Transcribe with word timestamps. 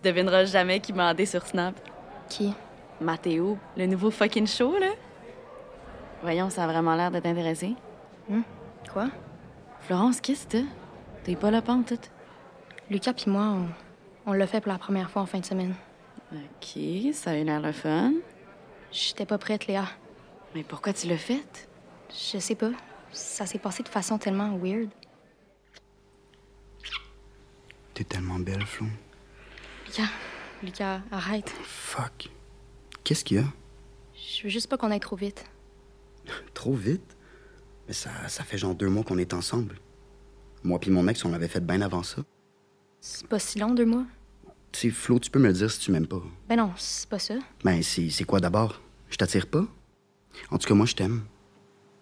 Tu 0.00 0.08
devineras 0.08 0.44
jamais 0.44 0.78
qui 0.78 0.92
m'a 0.92 1.14
sur 1.26 1.44
Snap. 1.44 1.74
Qui? 2.28 2.54
Mathéo, 3.00 3.58
le 3.76 3.86
nouveau 3.86 4.10
fucking 4.10 4.46
show, 4.46 4.78
là. 4.78 4.92
Voyons, 6.22 6.50
ça 6.50 6.64
a 6.64 6.66
vraiment 6.66 6.94
l'air 6.94 7.10
de 7.10 7.18
t'intéresser. 7.18 7.74
Hum? 8.30 8.44
Quoi? 8.92 9.08
Florence, 9.80 10.20
qu'est-ce 10.20 10.46
que 10.46 10.64
T'es 11.24 11.34
pas 11.34 11.50
là, 11.50 11.62
pas 11.62 11.76
tout? 11.86 11.98
Lucas 12.90 13.12
puis 13.12 13.30
moi, 13.30 13.56
on, 14.24 14.32
l'a 14.32 14.46
fait 14.46 14.60
pour 14.60 14.72
la 14.72 14.78
première 14.78 15.10
fois 15.10 15.22
en 15.22 15.26
fin 15.26 15.40
de 15.40 15.44
semaine. 15.44 15.74
OK, 16.32 17.12
ça 17.12 17.30
a 17.32 17.36
eu 17.36 17.44
l'air 17.44 17.60
le 17.60 17.72
fun. 17.72 18.12
J'étais 18.92 19.26
pas 19.26 19.38
prête, 19.38 19.66
Léa. 19.66 19.84
Mais 20.54 20.62
pourquoi 20.62 20.92
tu 20.92 21.08
l'as 21.08 21.18
fait? 21.18 21.68
Je 22.10 22.38
sais 22.38 22.54
pas. 22.54 22.70
Ça 23.10 23.46
s'est 23.46 23.58
passé 23.58 23.82
de 23.82 23.88
façon 23.88 24.16
tellement 24.18 24.56
weird. 24.56 24.90
T'es 27.94 28.04
tellement 28.04 28.38
belle, 28.38 28.64
Flo. 28.64 28.86
Lucas, 29.88 30.10
Lucas, 30.62 31.00
arrête. 31.10 31.50
Fuck. 31.64 32.28
Qu'est-ce 33.04 33.24
qu'il 33.24 33.38
y 33.38 33.40
a? 33.40 33.44
Je 34.14 34.42
veux 34.42 34.50
juste 34.50 34.68
pas 34.68 34.76
qu'on 34.76 34.90
aille 34.90 35.00
trop 35.00 35.16
vite. 35.16 35.46
trop 36.54 36.74
vite? 36.74 37.16
Mais 37.86 37.94
ça, 37.94 38.10
ça 38.28 38.44
fait 38.44 38.58
genre 38.58 38.74
deux 38.74 38.88
mois 38.88 39.02
qu'on 39.02 39.16
est 39.16 39.32
ensemble. 39.32 39.76
Moi 40.62 40.78
puis 40.78 40.90
mon 40.90 41.08
ex, 41.08 41.24
on 41.24 41.30
l'avait 41.30 41.48
fait 41.48 41.64
bien 41.64 41.80
avant 41.80 42.02
ça. 42.02 42.22
C'est 43.00 43.26
pas 43.26 43.38
si 43.38 43.58
long, 43.58 43.72
deux 43.72 43.86
mois? 43.86 44.04
Tu 44.72 44.90
sais, 44.90 44.90
Flo, 44.90 45.18
tu 45.18 45.30
peux 45.30 45.38
me 45.38 45.46
le 45.46 45.54
dire 45.54 45.70
si 45.70 45.80
tu 45.80 45.90
m'aimes 45.90 46.06
pas. 46.06 46.20
Ben 46.50 46.56
non, 46.56 46.72
c'est 46.76 47.08
pas 47.08 47.18
ça. 47.18 47.34
Ben, 47.64 47.82
c'est 47.82 48.24
quoi 48.24 48.40
d'abord? 48.40 48.82
Je 49.08 49.16
t'attire 49.16 49.46
pas? 49.46 49.64
En 50.50 50.58
tout 50.58 50.68
cas, 50.68 50.74
moi, 50.74 50.84
je 50.84 50.94
t'aime. 50.94 51.22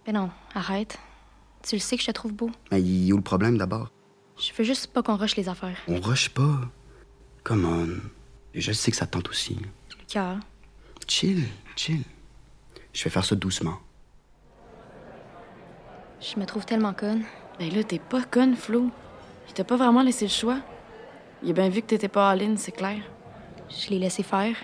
Ben 0.04 0.12
non, 0.12 0.30
arrête. 0.54 0.98
Tu 1.62 1.76
le 1.76 1.80
sais 1.80 1.96
que 1.96 2.02
je 2.02 2.08
te 2.08 2.12
trouve 2.12 2.32
beau. 2.32 2.50
Mais 2.72 2.80
ben, 2.80 2.86
il 2.86 3.12
où 3.12 3.16
le 3.16 3.22
problème 3.22 3.56
d'abord? 3.56 3.92
Je 4.36 4.52
veux 4.52 4.64
juste 4.64 4.88
pas 4.88 5.04
qu'on 5.04 5.16
rush 5.16 5.36
les 5.36 5.48
affaires. 5.48 5.78
On 5.86 6.00
rush 6.00 6.30
pas. 6.30 6.68
Come 7.46 7.64
on. 7.64 8.10
Je 8.56 8.72
sais 8.72 8.90
que 8.90 8.96
ça 8.96 9.06
te 9.06 9.12
tente 9.12 9.28
aussi. 9.28 9.56
Lucas. 10.00 10.38
Chill, 11.06 11.44
chill. 11.76 12.02
Je 12.92 13.04
vais 13.04 13.10
faire 13.10 13.24
ça 13.24 13.36
doucement. 13.36 13.78
Je 16.20 16.40
me 16.40 16.44
trouve 16.44 16.66
tellement 16.66 16.92
conne. 16.92 17.22
Ben 17.60 17.72
là, 17.72 17.84
t'es 17.84 18.00
pas 18.00 18.24
conne, 18.24 18.56
Flo. 18.56 18.90
Il 19.46 19.54
t'a 19.54 19.62
pas 19.62 19.76
vraiment 19.76 20.02
laissé 20.02 20.24
le 20.24 20.32
choix. 20.32 20.58
Il 21.44 21.50
a 21.50 21.52
bien 21.52 21.68
vu 21.68 21.82
que 21.82 21.86
t'étais 21.86 22.08
pas 22.08 22.30
all 22.30 22.58
c'est 22.58 22.72
clair. 22.72 22.98
Je 23.70 23.90
l'ai 23.90 24.00
laissé 24.00 24.24
faire. 24.24 24.56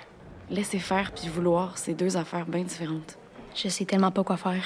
Laisser 0.50 0.80
faire 0.80 1.12
puis 1.12 1.28
vouloir, 1.28 1.78
c'est 1.78 1.94
deux 1.94 2.16
affaires 2.16 2.46
bien 2.46 2.64
différentes. 2.64 3.16
Je 3.54 3.68
sais 3.68 3.84
tellement 3.84 4.10
pas 4.10 4.24
quoi 4.24 4.36
faire. 4.36 4.64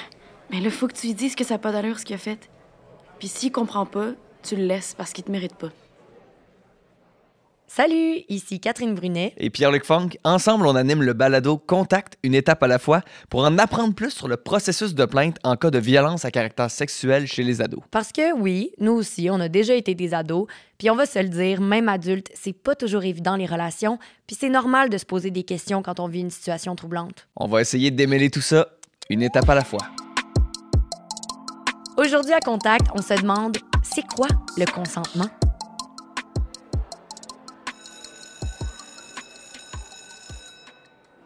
Mais 0.51 0.63
là, 0.63 0.71
faut 0.71 0.89
que 0.89 0.95
tu 0.95 1.09
lui 1.09 1.15
dises 1.15 1.35
que 1.35 1.45
ça 1.45 1.57
n'a 1.57 1.59
pas 1.59 1.71
d'allure 1.71 1.99
ce 1.99 2.07
qu'il 2.07 2.17
a 2.17 2.19
fait. 2.19 2.49
Puis 3.19 3.29
s'il 3.29 3.53
comprend 3.53 3.85
pas, 3.85 4.13
tu 4.43 4.57
le 4.57 4.65
laisses 4.65 4.95
parce 4.95 5.13
qu'il 5.13 5.25
te 5.25 5.31
mérite 5.31 5.57
pas. 5.57 5.69
Salut, 7.69 8.23
ici 8.29 8.61
Catherine 8.61 8.95
Brunet 8.95 9.35
et 9.39 9.51
Pierre-Luc 9.51 9.85
Funk. 9.85 10.11
Ensemble, 10.23 10.69
on 10.69 10.77
anime 10.77 11.03
le 11.03 11.15
balado 11.15 11.59
Contact, 11.59 12.17
une 12.23 12.35
étape 12.35 12.63
à 12.63 12.69
la 12.69 12.79
fois, 12.79 13.03
pour 13.29 13.41
en 13.41 13.59
apprendre 13.59 13.93
plus 13.93 14.11
sur 14.11 14.29
le 14.29 14.37
processus 14.37 14.95
de 14.95 15.05
plainte 15.05 15.39
en 15.43 15.57
cas 15.57 15.71
de 15.71 15.81
violence 15.81 16.25
à 16.25 16.31
caractère 16.31 16.71
sexuel 16.71 17.27
chez 17.27 17.43
les 17.43 17.61
ados. 17.61 17.83
Parce 17.91 18.13
que 18.13 18.33
oui, 18.39 18.71
nous 18.79 18.93
aussi, 18.93 19.29
on 19.31 19.41
a 19.41 19.49
déjà 19.49 19.75
été 19.75 19.97
des 19.97 20.15
ados, 20.15 20.47
puis 20.79 20.91
on 20.91 20.95
va 20.95 21.07
se 21.07 21.19
le 21.19 21.29
dire, 21.29 21.61
même 21.61 21.89
adulte, 21.89 22.31
c'est 22.35 22.53
pas 22.53 22.77
toujours 22.77 23.03
évident 23.03 23.35
les 23.35 23.47
relations, 23.47 23.99
puis 24.29 24.37
c'est 24.39 24.49
normal 24.49 24.89
de 24.89 24.97
se 24.97 25.05
poser 25.05 25.33
des 25.33 25.43
questions 25.43 25.83
quand 25.83 25.99
on 25.99 26.07
vit 26.07 26.21
une 26.21 26.31
situation 26.31 26.77
troublante. 26.77 27.27
On 27.35 27.49
va 27.49 27.61
essayer 27.61 27.91
de 27.91 27.97
démêler 27.97 28.31
tout 28.31 28.41
ça, 28.41 28.69
une 29.11 29.23
étape 29.23 29.51
à 29.51 29.57
la 29.57 29.65
fois. 29.65 29.83
Aujourd'hui 31.99 32.33
à 32.33 32.41
Contact, 32.41 32.87
on 32.95 33.03
se 33.03 33.21
demande, 33.21 33.57
c'est 33.83 34.07
quoi 34.07 34.29
le 34.57 34.67
consentement? 34.67 35.27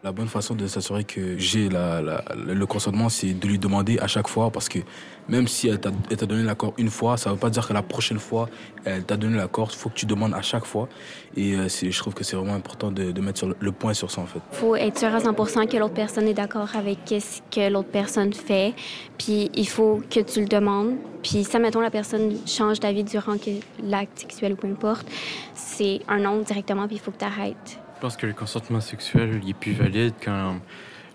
La 0.03 0.11
bonne 0.11 0.27
façon 0.27 0.55
de 0.55 0.65
s'assurer 0.65 1.03
que 1.03 1.37
j'ai 1.37 1.69
le 1.69 2.65
consentement, 2.65 3.07
c'est 3.07 3.33
de 3.33 3.47
lui 3.47 3.59
demander 3.59 3.99
à 3.99 4.07
chaque 4.07 4.27
fois, 4.27 4.49
parce 4.49 4.67
que 4.67 4.79
même 5.29 5.47
si 5.47 5.67
elle 5.67 5.79
t'a 5.79 6.25
donné 6.25 6.41
l'accord 6.41 6.73
une 6.79 6.89
fois, 6.89 7.17
ça 7.17 7.29
ne 7.29 7.35
veut 7.35 7.39
pas 7.39 7.51
dire 7.51 7.67
que 7.67 7.73
la 7.73 7.83
prochaine 7.83 8.17
fois, 8.17 8.49
elle 8.83 9.03
t'a 9.03 9.15
donné 9.15 9.37
l'accord. 9.37 9.69
Il 9.71 9.77
faut 9.77 9.89
que 9.89 9.95
tu 9.95 10.07
demandes 10.07 10.33
à 10.33 10.41
chaque 10.41 10.65
fois. 10.65 10.89
Et 11.37 11.53
euh, 11.53 11.67
je 11.69 11.97
trouve 11.99 12.15
que 12.15 12.23
c'est 12.23 12.35
vraiment 12.35 12.55
important 12.55 12.89
de, 12.91 13.21
mettre 13.21 13.45
le, 13.59 13.71
point 13.71 13.93
sur 13.93 14.09
ça, 14.09 14.21
en 14.21 14.25
fait. 14.25 14.39
Il 14.53 14.57
faut 14.57 14.75
être 14.75 14.97
sûr 14.97 15.13
à 15.13 15.19
100 15.19 15.33
que 15.67 15.77
l'autre 15.77 15.93
personne 15.93 16.27
est 16.27 16.33
d'accord 16.33 16.75
avec 16.75 16.97
ce 17.07 17.39
que 17.51 17.71
l'autre 17.71 17.89
personne 17.89 18.33
fait. 18.33 18.73
Puis 19.19 19.51
il 19.53 19.67
faut 19.67 20.01
que 20.09 20.21
tu 20.21 20.41
le 20.41 20.47
demandes. 20.47 20.95
Puis 21.21 21.43
ça, 21.43 21.59
mettons, 21.59 21.79
la 21.79 21.91
personne 21.91 22.37
change 22.47 22.79
d'avis 22.79 23.03
durant 23.03 23.35
l'acte 23.83 24.17
sexuel 24.17 24.53
ou 24.53 24.55
peu 24.55 24.67
importe, 24.67 25.05
c'est 25.53 25.99
un 26.07 26.17
non 26.17 26.39
directement, 26.39 26.87
puis 26.87 26.95
il 26.95 26.99
faut 26.99 27.11
que 27.11 27.19
tu 27.19 27.25
arrêtes. 27.25 27.80
Je 28.01 28.07
pense 28.07 28.17
que 28.17 28.25
le 28.25 28.33
consentement 28.33 28.81
sexuel 28.81 29.41
est 29.47 29.53
plus 29.53 29.73
valide 29.73 30.15
quand 30.25 30.55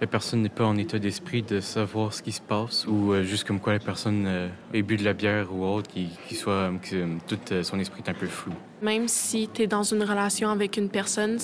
la 0.01 0.07
personne 0.07 0.43
n'est 0.43 0.49
pas 0.49 0.65
en 0.65 0.77
état 0.77 1.01
d'esprit 1.01 1.43
de 1.43 1.59
savoir 1.59 2.15
ce 2.15 2.23
qui 2.23 2.31
se 2.31 2.41
passe 2.41 2.87
ou 2.87 3.13
euh, 3.13 3.25
juste 3.25 3.43
comme 3.43 3.59
quoi 3.59 3.73
la 3.73 3.81
personne 3.81 4.25
euh, 4.29 4.49
ait 4.73 4.83
bu 4.83 4.97
de 4.97 5.03
la 5.03 5.13
bière 5.13 5.53
ou 5.53 5.65
autre, 5.65 5.91
qui, 5.91 6.09
soit 6.37 6.71
que 6.81 6.95
euh, 6.95 7.07
tout 7.27 7.41
son 7.65 7.81
esprit 7.81 8.05
est 8.07 8.11
un 8.11 8.15
peu 8.15 8.29
flou. 8.29 8.53
Même 8.83 9.09
si 9.09 9.51
tu 9.53 9.63
es 9.63 9.67
dans 9.67 9.83
une 9.83 10.05
relation 10.05 10.49
avec 10.49 10.77
une 10.77 10.89
personne, 10.89 11.39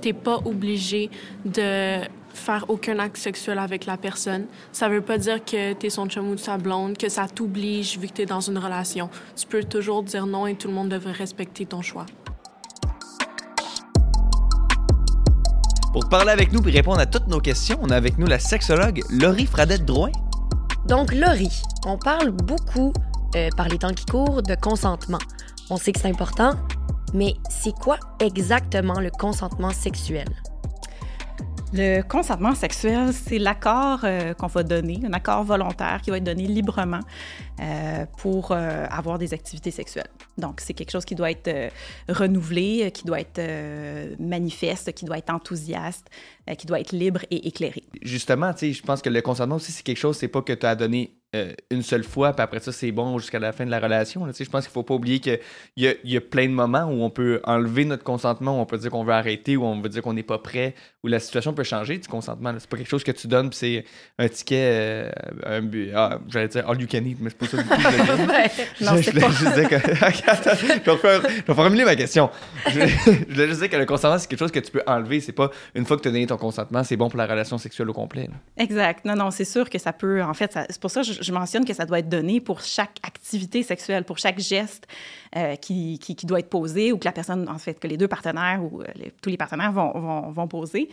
t'es 0.00 0.14
pas 0.14 0.40
obligé 0.46 1.10
de 1.44 1.98
faire 2.32 2.64
aucun 2.68 2.98
acte 2.98 3.18
sexuel 3.18 3.58
avec 3.58 3.84
la 3.84 3.98
personne. 3.98 4.46
Ça 4.72 4.88
veut 4.88 5.02
pas 5.02 5.18
dire 5.18 5.44
que 5.44 5.74
tu 5.74 5.88
es 5.88 5.90
son 5.90 6.08
chum 6.08 6.30
ou 6.30 6.38
sa 6.38 6.56
blonde, 6.56 6.96
que 6.96 7.10
ça 7.10 7.28
t'oblige 7.28 7.98
vu 7.98 8.06
que 8.06 8.14
tu 8.14 8.22
es 8.22 8.26
dans 8.26 8.40
une 8.40 8.56
relation. 8.56 9.10
Tu 9.36 9.46
peux 9.46 9.62
toujours 9.62 10.02
dire 10.02 10.26
non 10.26 10.46
et 10.46 10.54
tout 10.54 10.68
le 10.68 10.74
monde 10.74 10.88
devrait 10.88 11.12
respecter 11.12 11.66
ton 11.66 11.82
choix. 11.82 12.06
Pour 15.96 16.10
parler 16.10 16.30
avec 16.30 16.52
nous 16.52 16.60
et 16.68 16.72
répondre 16.72 17.00
à 17.00 17.06
toutes 17.06 17.26
nos 17.26 17.40
questions, 17.40 17.78
on 17.80 17.88
a 17.88 17.96
avec 17.96 18.18
nous 18.18 18.26
la 18.26 18.38
sexologue 18.38 19.00
Laurie 19.08 19.46
Fradette-Drouin. 19.46 20.10
Donc, 20.86 21.10
Laurie, 21.10 21.62
on 21.86 21.96
parle 21.96 22.32
beaucoup, 22.32 22.92
euh, 23.34 23.48
par 23.56 23.66
les 23.68 23.78
temps 23.78 23.94
qui 23.94 24.04
courent, 24.04 24.42
de 24.42 24.54
consentement. 24.56 25.16
On 25.70 25.78
sait 25.78 25.92
que 25.92 26.00
c'est 26.00 26.10
important, 26.10 26.52
mais 27.14 27.32
c'est 27.48 27.72
quoi 27.72 27.96
exactement 28.20 29.00
le 29.00 29.08
consentement 29.08 29.70
sexuel? 29.70 30.26
Le 31.72 32.02
consentement 32.02 32.54
sexuel, 32.54 33.12
c'est 33.12 33.38
l'accord 33.38 34.00
euh, 34.04 34.34
qu'on 34.34 34.46
va 34.46 34.62
donner, 34.62 35.00
un 35.04 35.12
accord 35.12 35.42
volontaire 35.42 36.00
qui 36.00 36.10
va 36.10 36.18
être 36.18 36.24
donné 36.24 36.46
librement 36.46 37.00
euh, 37.60 38.06
pour 38.18 38.52
euh, 38.52 38.86
avoir 38.88 39.18
des 39.18 39.34
activités 39.34 39.72
sexuelles. 39.72 40.08
Donc, 40.38 40.60
c'est 40.60 40.74
quelque 40.74 40.92
chose 40.92 41.04
qui 41.04 41.16
doit 41.16 41.30
être 41.30 41.72
renouvelé, 42.08 42.90
qui 42.92 43.04
doit 43.04 43.20
être 43.20 43.40
manifeste, 44.20 44.92
qui 44.92 45.06
doit 45.06 45.18
être 45.18 45.30
enthousiaste, 45.30 46.06
qui 46.56 46.66
doit 46.66 46.78
être 46.78 46.92
libre 46.92 47.22
et 47.30 47.48
éclairé. 47.48 47.82
Justement, 48.02 48.52
je 48.60 48.82
pense 48.82 49.02
que 49.02 49.08
le 49.08 49.22
consentement 49.22 49.56
aussi, 49.56 49.72
c'est 49.72 49.82
quelque 49.82 49.96
chose, 49.96 50.18
c'est 50.18 50.28
pas 50.28 50.42
que 50.42 50.52
tu 50.52 50.66
as 50.66 50.76
donné 50.76 51.15
euh, 51.34 51.52
une 51.70 51.82
seule 51.82 52.04
fois, 52.04 52.32
puis 52.32 52.42
après 52.42 52.60
ça, 52.60 52.70
c'est 52.70 52.92
bon 52.92 53.18
jusqu'à 53.18 53.40
la 53.40 53.52
fin 53.52 53.66
de 53.66 53.70
la 53.70 53.80
relation. 53.80 54.26
je 54.26 54.44
pense 54.48 54.64
qu'il 54.64 54.72
faut 54.72 54.84
pas 54.84 54.94
oublier 54.94 55.18
qu'il 55.18 55.40
y 55.76 55.88
a, 55.88 55.94
y 56.04 56.16
a 56.16 56.20
plein 56.20 56.46
de 56.46 56.52
moments 56.52 56.84
où 56.84 57.02
on 57.02 57.10
peut 57.10 57.40
enlever 57.44 57.84
notre 57.84 58.04
consentement, 58.04 58.58
où 58.58 58.60
on 58.60 58.66
peut 58.66 58.78
dire 58.78 58.90
qu'on 58.90 59.04
veut 59.04 59.12
arrêter, 59.12 59.56
où 59.56 59.64
on 59.64 59.80
veut 59.80 59.88
dire 59.88 60.02
qu'on 60.02 60.12
n'est 60.12 60.22
pas 60.22 60.38
prêt, 60.38 60.74
où 61.02 61.08
la 61.08 61.18
situation 61.18 61.52
peut 61.52 61.64
changer 61.64 61.98
du 61.98 62.06
consentement. 62.06 62.54
C'est 62.58 62.70
pas 62.70 62.76
quelque 62.76 62.88
chose 62.88 63.02
que 63.02 63.10
tu 63.10 63.26
donnes, 63.26 63.50
puis 63.50 63.58
c'est 63.58 63.84
un 64.18 64.28
ticket, 64.28 65.10
euh, 65.44 65.90
ah, 65.94 66.18
j'allais 66.28 66.48
dire 66.48 66.68
all 66.68 66.80
you 66.80 66.86
can 66.90 67.04
eat, 67.04 67.18
mais 67.20 67.30
c'est 67.30 67.38
pas 67.38 67.46
ça 67.46 67.56
du 67.56 67.68
tout. 67.68 67.74
non, 68.84 69.02
c'est 69.02 69.20
pas. 69.20 69.30
Je 69.30 69.60
dire 69.60 69.68
que... 69.68 69.76
je 70.86 71.46
vais 71.46 71.54
formuler 71.54 71.84
ma 71.84 71.96
question. 71.96 72.30
Je, 72.68 72.80
voulais 73.32 73.48
juste 73.48 73.60
dire 73.60 73.70
que 73.70 73.76
le 73.76 73.86
consentement, 73.86 74.18
c'est 74.18 74.28
quelque 74.28 74.38
chose 74.38 74.52
que 74.52 74.60
tu 74.60 74.70
peux 74.70 74.82
enlever. 74.86 75.20
C'est 75.20 75.32
pas 75.32 75.50
une 75.74 75.84
fois 75.84 75.96
que 75.96 76.02
tu 76.02 76.08
as 76.08 76.12
donné 76.12 76.26
ton 76.26 76.36
consentement, 76.36 76.84
c'est 76.84 76.96
bon 76.96 77.08
pour 77.08 77.18
la 77.18 77.26
relation 77.26 77.58
sexuelle 77.58 77.90
au 77.90 77.92
complet. 77.92 78.28
Exact. 78.56 79.04
Non, 79.04 79.16
non, 79.16 79.30
c'est 79.30 79.44
sûr 79.44 79.68
que 79.68 79.78
ça 79.78 79.92
peut. 79.92 80.22
En 80.22 80.34
fait, 80.34 80.56
c'est 80.68 80.80
pour 80.80 80.90
ça 80.90 81.02
que 81.02 81.06
je, 81.06 81.15
je 81.20 81.32
mentionne 81.32 81.64
que 81.64 81.74
ça 81.74 81.84
doit 81.84 81.98
être 81.98 82.08
donné 82.08 82.40
pour 82.40 82.60
chaque 82.60 82.98
activité 83.02 83.62
sexuelle, 83.62 84.04
pour 84.04 84.18
chaque 84.18 84.38
geste 84.38 84.86
euh, 85.36 85.56
qui, 85.56 85.98
qui, 85.98 86.26
doit 86.26 86.38
être 86.38 86.48
posé 86.48 86.92
ou 86.92 86.98
que 86.98 87.04
la 87.04 87.12
personne, 87.12 87.48
en 87.48 87.58
fait, 87.58 87.74
que 87.74 87.86
les 87.86 87.96
deux 87.96 88.08
partenaires 88.08 88.62
ou 88.62 88.82
euh, 88.82 88.86
tous 89.20 89.30
les 89.30 89.36
partenaires 89.36 89.72
vont, 89.72 89.92
vont, 89.92 90.30
vont 90.30 90.48
poser. 90.48 90.88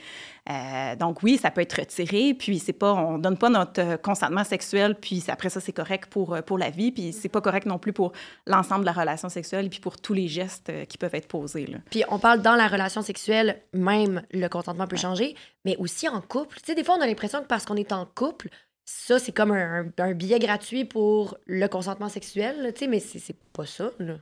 Euh, 0.50 0.96
donc 0.96 1.24
oui, 1.24 1.38
ça 1.38 1.52
peut 1.52 1.62
être 1.62 1.80
retiré, 1.80 2.34
puis 2.34 2.60
c'est 2.60 2.74
pas, 2.74 2.94
on 2.94 3.18
donne 3.18 3.38
pas 3.38 3.50
notre 3.50 4.02
consentement 4.02 4.44
sexuel, 4.44 4.96
puis 4.96 5.24
après 5.28 5.50
ça, 5.50 5.60
c'est 5.60 5.72
correct 5.72 6.08
pour, 6.10 6.38
pour 6.46 6.58
la 6.58 6.70
vie, 6.70 6.92
puis 6.92 7.14
c'est 7.14 7.30
pas 7.30 7.42
correct 7.42 7.66
non 7.66 7.80
plus 7.80 7.94
pour 7.94 8.12
l'ensemble 8.46 8.82
de 8.82 8.88
la 8.88 8.92
relation 8.92 9.30
sexuelle, 9.30 9.70
puis 9.70 9.80
pour 9.80 9.98
tous 9.98 10.14
les 10.14 10.28
gestes 10.28 10.72
qui 10.88 10.98
peuvent 10.98 11.16
être 11.16 11.28
posés. 11.28 11.68
Là. 11.68 11.78
Puis 11.90 12.04
on 12.10 12.20
parle 12.20 12.42
dans 12.42 12.56
la 12.56 12.68
relation 12.68 13.02
sexuelle, 13.02 13.62
même 13.74 14.24
le 14.32 14.48
consentement 14.48 14.88
peut 14.88 14.98
changer, 14.98 15.36
mais 15.66 15.78
aussi 15.78 16.10
en 16.10 16.22
couple. 16.22 16.58
Tu 16.58 16.66
sais, 16.66 16.76
des 16.76 16.84
fois, 16.84 16.96
on 16.98 17.02
a 17.02 17.08
l'impression 17.08 17.42
que 17.42 17.48
parce 17.48 17.66
qu'on 17.66 17.76
est 17.76 17.92
en 17.92 18.06
couple, 18.06 18.50
ça, 18.86 19.20
c'est 19.20 19.32
comme 19.32 19.52
un, 19.52 20.14
billet 20.14 20.40
gratuit 20.40 20.86
pour 20.86 21.38
le 21.46 21.68
consentement 21.68 22.10
sexuel, 22.10 22.74
mais 22.90 23.00
c'est 23.00 23.36
pas 23.54 23.66
ça. 23.66 23.92
Là. 24.00 24.16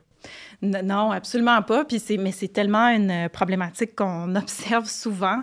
Non, 0.62 1.10
absolument 1.10 1.62
pas. 1.62 1.84
Puis 1.84 2.00
mais 2.18 2.32
c'est 2.32 2.48
tellement 2.48 2.88
une 2.88 3.28
problématique 3.28 3.96
qu'on 3.96 4.34
observe 4.36 4.86
souvent. 4.86 5.40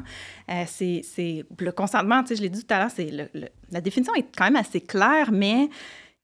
Euh, 0.50 0.63
c'est, 0.68 1.45
le 1.60 1.71
consentement, 1.71 2.24
je 2.27 2.42
l'ai 2.42 2.50
dit 2.50 2.63
tout 2.63 2.74
à 2.74 2.80
l'heure, 2.80 2.92
c'est 2.94 3.12
la 3.71 3.81
définition 3.81 4.13
est 4.16 4.27
quand 4.36 4.45
même 4.45 4.56
assez 4.56 4.81
claire, 4.81 5.31
mais 5.31 5.69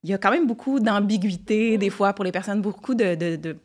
il 0.03 0.12
y 0.12 0.13
a 0.13 0.18
quand 0.18 0.31
même 0.31 0.48
beaucoup 0.48 0.80
d'ambiguïté 0.80 1.77
des 1.77 1.89
fois 1.89 2.13
pour 2.13 2.24
les 2.24 2.31
personnes, 2.31 2.62
beaucoup 2.62 2.95
de 2.95 3.57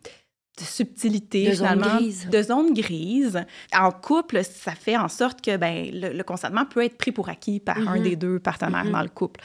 subtilité, 0.59 1.49
De 1.49 1.53
zone 1.53 1.67
finalement, 1.67 1.95
grise. 1.97 2.27
de 2.29 2.41
zone 2.43 2.73
grise. 2.73 3.43
En 3.73 3.91
couple, 3.91 4.43
ça 4.43 4.73
fait 4.73 4.97
en 4.97 5.07
sorte 5.07 5.41
que 5.41 5.57
ben, 5.57 5.89
le, 5.93 6.09
le 6.13 6.23
consentement 6.23 6.65
peut 6.65 6.83
être 6.83 6.97
pris 6.97 7.11
pour 7.11 7.29
acquis 7.29 7.59
par 7.59 7.77
un 7.77 7.97
Mhm. 7.97 8.03
des 8.03 8.15
deux 8.15 8.39
partenaires 8.39 8.85
Mhm. 8.85 8.91
dans 8.91 9.01
le 9.01 9.09
couple. 9.09 9.39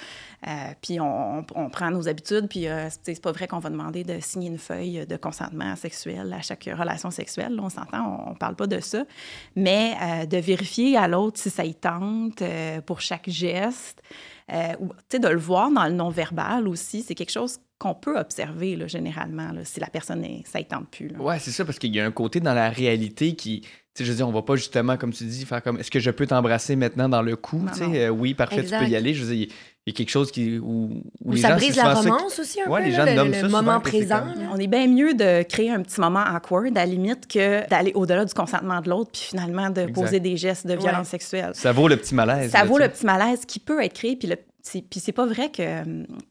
Euh, 0.47 0.50
puis 0.83 1.00
on, 1.00 1.38
on- 1.38 1.47
on 1.55 1.71
prend 1.71 1.91
nos 1.91 2.09
habitudes, 2.09 2.49
puis 2.49 2.69
euh, 2.69 2.88
c'est 3.03 3.21
pas 3.23 3.33
vrai 3.33 3.47
qu'on 3.49 3.59
va 3.59 3.71
demander 3.71 4.05
de 4.05 4.19
signer 4.21 4.49
une 4.49 4.59
feuille 4.59 5.06
de 5.06 5.17
consentement 5.17 5.75
sexuel 5.77 6.33
à 6.33 6.43
chaque 6.43 6.69
relation 6.73 7.11
sexuelle. 7.11 7.55
Là, 7.55 7.62
on 7.65 7.71
s'entend, 7.71 8.25
on, 8.27 8.31
on 8.33 8.35
parle 8.35 8.56
pas 8.56 8.67
de 8.67 8.81
ça. 8.81 9.05
Mais 9.55 9.94
euh, 10.03 10.27
de 10.27 10.37
vérifier 10.37 10.97
à 10.97 11.09
l'autre 11.09 11.38
si 11.41 11.50
ça 11.50 11.65
y 11.65 11.75
tente 11.75 12.43
pour 12.85 13.00
chaque 13.00 13.29
geste, 13.31 14.03
euh, 14.53 14.75
ou 14.81 14.88
tu 14.88 14.94
sais, 15.12 15.19
de 15.19 15.29
le 15.29 15.38
voir 15.38 15.71
dans 15.71 15.85
le 15.87 15.93
non-verbal 15.93 16.69
aussi, 16.69 17.03
c'est 17.03 17.15
quelque 17.15 17.32
chose 17.32 17.59
qu'on 17.79 17.94
peut 17.94 18.19
observer 18.19 18.77
là, 18.77 18.87
généralement, 18.87 19.53
là, 19.53 19.65
si 19.65 19.81
la 19.81 19.89
personne 19.89 20.25
est, 20.25 20.47
ça 20.47 20.61
y 20.61 20.65
tente 20.67 20.89
plus. 20.89 21.11
Ouais, 21.19 21.39
c'est 21.39 21.50
ça, 21.50 21.65
parce 21.65 21.79
qu'il 21.79 21.94
y 21.94 22.00
a 22.00 22.06
un 22.06 22.11
côté 22.12 22.41
dans 22.41 22.55
la 22.55 22.71
réalité 22.71 23.35
qui. 23.35 23.61
Tu 23.62 23.69
sais, 23.94 24.05
je 24.05 24.11
veux 24.11 24.17
dire, 24.17 24.29
on 24.29 24.32
va 24.32 24.43
pas 24.43 24.56
justement, 24.56 24.97
comme 24.99 25.12
tu 25.12 25.25
dis, 25.25 25.44
faire 25.47 25.62
comme 25.62 25.79
est-ce 25.79 25.91
que 25.91 26.00
je 26.00 26.11
peux 26.11 26.27
t'embrasser 26.27 26.77
maintenant 26.77 27.09
dans 27.09 27.23
le 27.23 27.35
cou? 27.37 27.65
Tu 27.73 27.79
sais, 27.79 28.05
euh, 28.06 28.09
oui, 28.11 28.35
parfait, 28.35 28.56
tu 28.65 28.71
peux 28.79 28.85
y 28.91 28.97
aller. 28.97 29.15
Je 29.15 29.25
veux 29.25 29.35
dire, 29.35 29.49
il 29.87 29.93
y 29.93 29.94
a 29.94 29.97
quelque 29.97 30.11
chose 30.11 30.33
qui. 30.33 30.59
Où, 30.59 30.91
où 31.25 31.33
les 31.33 31.41
ça 31.41 31.50
gens, 31.50 31.56
brise 31.56 31.77
la 31.77 31.94
romance 31.94 32.38
aussi 32.41 32.61
un 32.61 32.69
Ouais, 32.69 32.81
peu, 32.83 32.87
les 32.88 32.97
là, 32.97 33.15
gens 33.15 33.25
le, 33.25 33.49
moment 33.49 33.79
présent. 33.81 34.19
comme-. 34.21 34.49
On 34.53 34.56
est 34.59 34.67
bien 34.67 34.88
mieux 34.88 35.15
de 35.15 35.43
créer 35.44 35.71
un 35.71 35.81
petit 35.83 36.00
moment 36.00 36.25
awkward, 36.35 36.77
à 36.77 36.81
la 36.81 36.87
limite, 36.87 37.29
que 37.29 37.69
d'aller 37.69 37.93
au-delà 37.94 38.25
du 38.25 38.35
consentement 38.35 38.81
de 38.81 38.91
l'autre, 38.91 39.11
puis 39.12 39.23
finalement 39.23 39.71
de 39.71 39.83
Exact. 39.83 39.94
poser 39.94 40.19
des 40.21 40.37
gestes 40.37 40.67
de 40.67 40.73
Ouais. 40.73 40.79
violence 40.79 41.09
sexuelle. 41.09 41.53
Ça 41.55 41.71
vaut 41.73 41.87
le 41.87 41.97
petit 41.97 42.15
malaise. 42.17 42.50
Ça 42.50 42.59
là, 42.59 42.65
vaut 42.65 42.79
le 42.79 42.88
petit 42.88 43.06
malaise 43.06 43.44
qui 43.47 43.61
peut 43.61 43.81
être 43.83 43.94
créé, 43.94 44.17
puis 44.17 44.27
le- 44.29 44.37
puis 44.73 45.01
c'est 45.01 45.13
pas 45.13 45.27
vrai 45.27 45.51
que, 45.51 45.83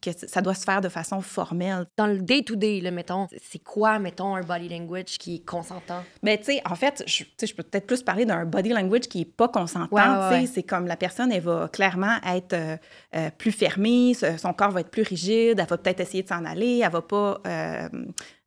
que 0.01 0.11
ça 0.27 0.41
doit 0.41 0.53
se 0.53 0.63
faire 0.63 0.81
de 0.81 0.89
façon 0.89 1.21
formelle. 1.21 1.85
Dans 1.97 2.07
le 2.07 2.19
day-to-day, 2.19 2.81
là, 2.81 2.91
mettons, 2.91 3.27
c'est 3.41 3.63
quoi, 3.63 3.99
mettons, 3.99 4.35
un 4.35 4.41
body 4.41 4.69
language 4.69 5.17
qui 5.17 5.35
est 5.35 5.45
consentant? 5.45 6.03
Mais 6.21 6.37
tu 6.37 6.45
sais, 6.45 6.61
en 6.69 6.75
fait, 6.75 7.03
je, 7.07 7.23
tu 7.23 7.29
sais, 7.37 7.47
je 7.47 7.55
peux 7.55 7.63
peut-être 7.63 7.87
plus 7.87 8.03
parler 8.03 8.25
d'un 8.25 8.45
body 8.45 8.69
language 8.69 9.07
qui 9.07 9.21
est 9.21 9.25
pas 9.25 9.47
consentant. 9.47 9.95
Ouais, 9.95 10.01
ouais, 10.01 10.07
tu 10.07 10.35
sais. 10.35 10.41
ouais. 10.41 10.47
C'est 10.47 10.63
comme 10.63 10.87
la 10.87 10.97
personne, 10.97 11.31
elle 11.31 11.41
va 11.41 11.69
clairement 11.71 12.17
être 12.25 12.53
euh, 12.53 12.77
euh, 13.15 13.29
plus 13.37 13.51
fermée, 13.51 14.13
son 14.13 14.53
corps 14.53 14.71
va 14.71 14.81
être 14.81 14.91
plus 14.91 15.03
rigide, 15.03 15.59
elle 15.59 15.67
va 15.67 15.77
peut-être 15.77 15.99
essayer 15.99 16.23
de 16.23 16.27
s'en 16.27 16.45
aller, 16.45 16.81
elle 16.83 16.91
va 16.91 17.01
pas 17.01 17.41
euh, 17.47 17.89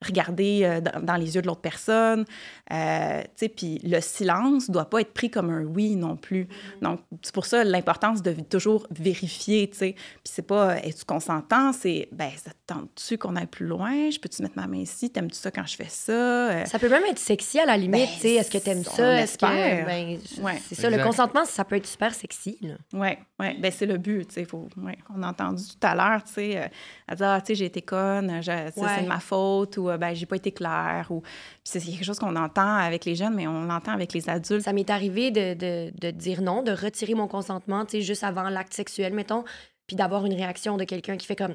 regarder 0.04 0.60
euh, 0.64 0.80
dans, 0.80 1.00
dans 1.02 1.16
les 1.16 1.34
yeux 1.34 1.42
de 1.42 1.46
l'autre 1.46 1.60
personne. 1.60 2.24
Euh, 2.72 3.20
tu 3.22 3.28
sais, 3.36 3.48
puis 3.48 3.80
le 3.82 4.00
silence 4.00 4.70
doit 4.70 4.88
pas 4.88 5.00
être 5.00 5.12
pris 5.12 5.30
comme 5.30 5.50
un 5.50 5.64
oui 5.64 5.96
non 5.96 6.16
plus. 6.16 6.44
Mm-hmm. 6.44 6.82
Donc, 6.82 7.00
c'est 7.22 7.34
pour 7.34 7.46
ça 7.46 7.64
l'importance 7.64 8.22
de 8.22 8.32
toujours 8.32 8.86
vérifier, 8.90 9.68
tu 9.70 9.76
sais. 9.78 9.92
Puis 9.94 10.22
c'est 10.32 10.46
pas, 10.46 10.70
euh, 10.70 10.80
es-tu 10.84 11.04
consentant? 11.04 11.72
C'est, 11.72 12.08
ben, 12.12 12.30
ça 12.36 12.50
te 12.50 12.74
tente-tu 12.74 13.18
qu'on 13.18 13.34
aille 13.36 13.46
plus 13.46 13.66
loin? 13.66 14.10
Je 14.10 14.18
peux-tu 14.18 14.42
mettre 14.42 14.56
ma 14.56 14.66
main 14.66 14.78
ici? 14.78 15.10
T'aimes-tu 15.10 15.36
ça 15.36 15.50
quand 15.50 15.66
je 15.66 15.76
fais 15.76 15.88
ça? 15.88 16.12
Euh, 16.12 16.64
Ça 16.66 16.78
peut 16.78 16.88
même 16.88 17.04
être 17.04 17.18
sexy 17.18 17.58
à 17.58 17.66
la 17.66 17.76
limite, 17.76 18.08
Ben, 18.08 18.14
tu 18.14 18.20
sais. 18.20 18.34
Est-ce 18.34 18.50
que 18.50 18.58
t'aimes 18.58 18.84
ça? 18.84 19.20
Est-ce 19.20 19.36
que. 19.38 19.84
Ben, 19.84 20.18
Ouais. 20.42 20.60
c'est 20.68 20.74
ça, 20.74 20.90
le 20.90 21.02
consentement, 21.02 21.44
ça 21.44 21.64
peut 21.64 21.76
être 21.76 21.86
super 21.86 22.14
sexy, 22.14 22.58
là. 22.62 22.74
Oui, 22.92 23.08
ouais. 23.40 23.56
ben 23.58 23.72
c'est 23.72 23.86
le 23.86 23.98
but, 23.98 24.28
tu 24.28 24.34
sais, 24.34 24.44
faut, 24.44 24.68
ouais. 24.76 24.98
On 25.14 25.22
a 25.22 25.28
entendu 25.28 25.64
tout 25.64 25.86
à 25.86 25.94
l'heure, 25.94 26.22
tu 26.24 26.34
sais, 26.34 26.56
euh, 26.58 26.66
elle 27.08 27.16
dit, 27.16 27.22
ah, 27.24 27.40
tu 27.40 27.46
sais, 27.48 27.54
j'ai 27.56 27.64
été 27.66 27.82
conne, 27.82 28.40
c'est 28.42 29.02
de 29.02 29.08
ma 29.08 29.20
faute, 29.20 29.76
ou, 29.78 29.87
euh, 29.88 29.96
ben, 29.98 30.14
j'ai 30.14 30.26
pas 30.26 30.36
été 30.36 30.52
claire, 30.52 31.06
ou... 31.10 31.22
C'est 31.64 31.80
quelque 31.80 32.04
chose 32.04 32.18
qu'on 32.18 32.36
entend 32.36 32.76
avec 32.76 33.04
les 33.04 33.14
jeunes, 33.14 33.34
mais 33.34 33.46
on 33.46 33.64
l'entend 33.64 33.92
avec 33.92 34.12
les 34.12 34.28
adultes. 34.28 34.62
Ça 34.64 34.72
m'est 34.72 34.88
arrivé 34.90 35.30
de, 35.30 35.54
de, 35.54 35.92
de 36.00 36.10
dire 36.10 36.40
non, 36.42 36.62
de 36.62 36.72
retirer 36.72 37.14
mon 37.14 37.28
consentement, 37.28 37.84
tu 37.84 37.92
sais, 37.92 38.00
juste 38.02 38.24
avant 38.24 38.48
l'acte 38.48 38.72
sexuel, 38.74 39.12
mettons, 39.12 39.44
puis 39.86 39.96
d'avoir 39.96 40.24
une 40.26 40.34
réaction 40.34 40.76
de 40.76 40.84
quelqu'un 40.84 41.16
qui 41.16 41.26
fait 41.26 41.36
comme. 41.36 41.54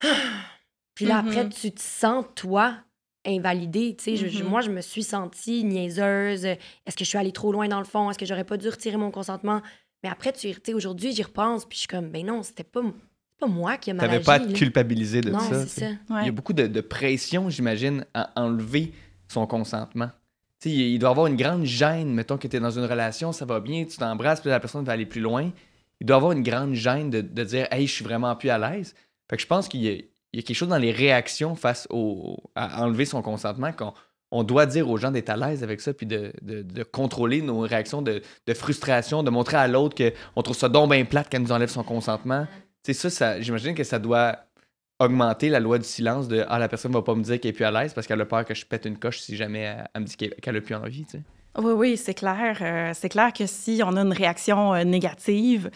puis 0.94 1.04
là, 1.06 1.22
Mhm. 1.22 1.28
après, 1.28 1.48
tu 1.48 1.70
te 1.72 1.80
sens, 1.80 2.24
toi, 2.34 2.74
invalidée. 3.26 3.94
Tu 3.96 4.04
sais, 4.04 4.16
je- 4.16 4.42
Mhm. 4.42 4.48
moi, 4.48 4.60
je 4.60 4.70
me 4.70 4.80
suis 4.80 5.02
sentie 5.02 5.64
niaiseuse. 5.64 6.44
Est-ce 6.44 6.96
que 6.96 7.04
je 7.04 7.08
suis 7.08 7.18
allée 7.18 7.32
trop 7.32 7.52
loin 7.52 7.68
dans 7.68 7.78
le 7.78 7.84
fond? 7.84 8.10
Est-ce 8.10 8.18
que 8.18 8.26
j'aurais 8.26 8.44
pas 8.44 8.56
dû 8.56 8.68
retirer 8.68 8.96
mon 8.96 9.10
consentement? 9.10 9.60
Mais 10.02 10.08
après, 10.08 10.32
tu 10.32 10.52
sais, 10.52 10.74
aujourd'hui, 10.74 11.12
j'y 11.12 11.22
repense, 11.24 11.64
puis 11.64 11.74
je 11.76 11.80
suis 11.80 11.88
comme, 11.88 12.08
ben 12.10 12.24
non, 12.24 12.42
c'était 12.42 12.64
pas, 12.64 12.80
pas 13.38 13.46
moi 13.46 13.76
qui 13.76 13.90
ai 13.90 13.92
mal 13.92 14.06
T'avais 14.06 14.16
agi. 14.18 14.24
pas 14.26 14.34
à 14.34 14.40
te 14.40 14.52
culpabiliser 14.52 15.20
de 15.20 15.30
Non, 15.30 15.38
ça. 15.40 15.66
ça. 15.66 15.86
Ouais. 16.10 16.22
Il 16.22 16.26
y 16.26 16.28
a 16.28 16.32
beaucoup 16.32 16.52
de, 16.52 16.66
de 16.66 16.80
pression, 16.80 17.48
j'imagine, 17.50 18.04
à 18.14 18.30
enlever 18.36 18.92
son 19.28 19.46
consentement. 19.46 20.10
Tu 20.60 20.70
sais, 20.70 20.74
il 20.74 20.98
doit 20.98 21.10
y 21.10 21.12
avoir 21.12 21.26
une 21.28 21.36
grande 21.36 21.64
gêne, 21.64 22.12
mettons 22.12 22.36
que 22.36 22.48
tu 22.48 22.56
es 22.56 22.60
dans 22.60 22.70
une 22.76 22.84
relation, 22.84 23.32
ça 23.32 23.44
va 23.44 23.60
bien, 23.60 23.84
tu 23.84 23.96
t'embrasses, 23.96 24.40
puis 24.40 24.50
la 24.50 24.58
personne 24.60 24.84
va 24.84 24.92
aller 24.92 25.06
plus 25.06 25.20
loin. 25.20 25.50
Il 26.00 26.06
doit 26.06 26.16
y 26.16 26.18
avoir 26.18 26.32
une 26.32 26.42
grande 26.42 26.74
gêne 26.74 27.10
de, 27.10 27.20
de 27.20 27.44
dire 27.44 27.66
Hey, 27.70 27.86
je 27.86 27.92
suis 27.92 28.04
vraiment 28.04 28.34
plus 28.34 28.50
à 28.50 28.58
l'aise. 28.58 28.94
Fait 29.30 29.36
que 29.36 29.42
je 29.42 29.46
pense 29.46 29.68
qu'il 29.68 29.82
y, 29.82 29.88
a- 29.88 29.92
il 30.32 30.36
y 30.36 30.38
a 30.40 30.42
quelque 30.42 30.56
chose 30.56 30.68
dans 30.68 30.76
les 30.78 30.90
réactions 30.92 31.54
face 31.54 31.86
au, 31.90 32.36
à 32.54 32.82
enlever 32.84 33.04
son 33.04 33.22
consentement 33.22 33.72
qu'on 33.72 33.92
on 34.30 34.42
doit 34.42 34.66
dire 34.66 34.90
aux 34.90 34.96
gens 34.98 35.10
d'être 35.10 35.30
à 35.30 35.36
l'aise 35.36 35.62
avec 35.62 35.80
ça, 35.80 35.94
puis 35.94 36.06
de, 36.06 36.32
de- 36.42 36.62
de 36.62 36.82
contrôler 36.82 37.40
nos 37.40 37.60
réactions 37.60 38.02
de, 38.02 38.20
de 38.46 38.54
frustration, 38.54 39.22
de 39.22 39.30
montrer 39.30 39.56
à 39.56 39.68
l'autre 39.68 39.96
qu'on 40.34 40.42
trouve 40.42 40.56
ça 40.56 40.68
donc 40.68 40.90
bien 40.90 41.04
plate 41.04 41.28
qu'elle 41.28 41.42
nous 41.42 41.52
enlève 41.52 41.70
son 41.70 41.82
consentement. 41.84 42.46
Sais, 42.88 42.94
ça, 42.94 43.10
ça 43.10 43.40
j'imagine 43.40 43.74
que 43.74 43.84
ça 43.84 43.98
doit 43.98 44.46
augmenter 44.98 45.50
la 45.50 45.60
loi 45.60 45.78
du 45.78 45.84
silence 45.84 46.26
de 46.26 46.46
Ah, 46.48 46.58
la 46.58 46.68
personne 46.68 46.90
va 46.90 47.02
pas 47.02 47.14
me 47.14 47.22
dire 47.22 47.38
qu'elle 47.38 47.50
est 47.50 47.52
plus 47.52 47.66
à 47.66 47.70
l'aise 47.70 47.92
parce 47.92 48.06
qu'elle 48.06 48.20
a 48.20 48.24
peur 48.24 48.46
que 48.46 48.54
je 48.54 48.64
pète 48.64 48.86
une 48.86 48.98
coche 48.98 49.20
si 49.20 49.36
jamais 49.36 49.76
elle, 49.94 50.00
me 50.00 50.06
dit 50.06 50.16
qu'elle 50.16 50.34
qu'elle 50.36 50.56
a 50.56 50.60
plus 50.62 50.74
envie, 50.74 51.04
tu 51.04 51.18
sais. 51.18 51.22
Oui, 51.56 51.72
oui, 51.72 51.96
c'est 51.96 52.14
clair. 52.14 52.58
Euh, 52.60 52.92
c'est 52.94 53.08
clair 53.08 53.32
que 53.32 53.44
si 53.46 53.80
on 53.84 53.96
a 53.96 54.00
une 54.02 54.12
réaction 54.12 54.74
euh, 54.74 54.84
négative 54.84 55.70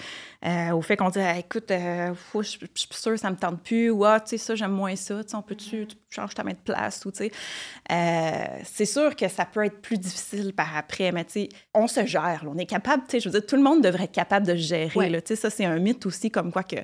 euh, 0.44 0.70
au 0.70 0.80
fait 0.80 0.96
qu'on 0.96 1.08
dit 1.10 1.18
Ah, 1.18 1.38
écoute, 1.38 1.70
je 1.70 2.12
suis 2.74 2.88
sûre 2.92 3.18
ça 3.18 3.30
me 3.30 3.36
tente 3.36 3.60
plus, 3.62 3.90
ou 3.90 4.04
ah, 4.04 4.20
tu 4.20 4.30
sais, 4.30 4.38
ça, 4.38 4.54
j'aime 4.54 4.70
moins 4.72 4.94
ça, 4.94 5.24
tu 5.24 5.30
sais, 5.30 5.36
on 5.36 5.42
peut-tu 5.42 5.86
tu 5.88 5.96
changes 6.10 6.34
ta 6.34 6.44
main 6.44 6.52
de 6.52 6.56
place, 6.56 7.04
ou 7.04 7.10
tu 7.10 7.28
sais. 7.28 7.32
C'est 8.64 8.84
sûr 8.84 9.16
que 9.16 9.26
ça 9.28 9.44
peut 9.44 9.64
être 9.64 9.80
plus 9.80 9.98
difficile 9.98 10.52
par 10.52 10.76
après, 10.76 11.10
mais 11.10 11.24
tu 11.24 11.32
sais, 11.32 11.48
on 11.74 11.88
se 11.88 12.04
gère, 12.06 12.44
là. 12.44 12.50
on 12.54 12.58
est 12.58 12.66
capable, 12.66 13.02
tu 13.08 13.12
sais, 13.12 13.20
je 13.20 13.28
veux 13.28 13.40
dire, 13.40 13.46
tout 13.46 13.56
le 13.56 13.62
monde 13.62 13.82
devrait 13.82 14.04
être 14.04 14.12
capable 14.12 14.46
de 14.46 14.52
se 14.52 14.58
gérer, 14.62 14.90
Ouais. 14.94 15.08
là. 15.10 15.20
Tu 15.20 15.28
sais, 15.34 15.36
ça, 15.40 15.50
c'est 15.50 15.64
un 15.64 15.78
mythe 15.78 16.06
aussi, 16.06 16.30
comme 16.30 16.52
quoi 16.52 16.62
que, 16.62 16.76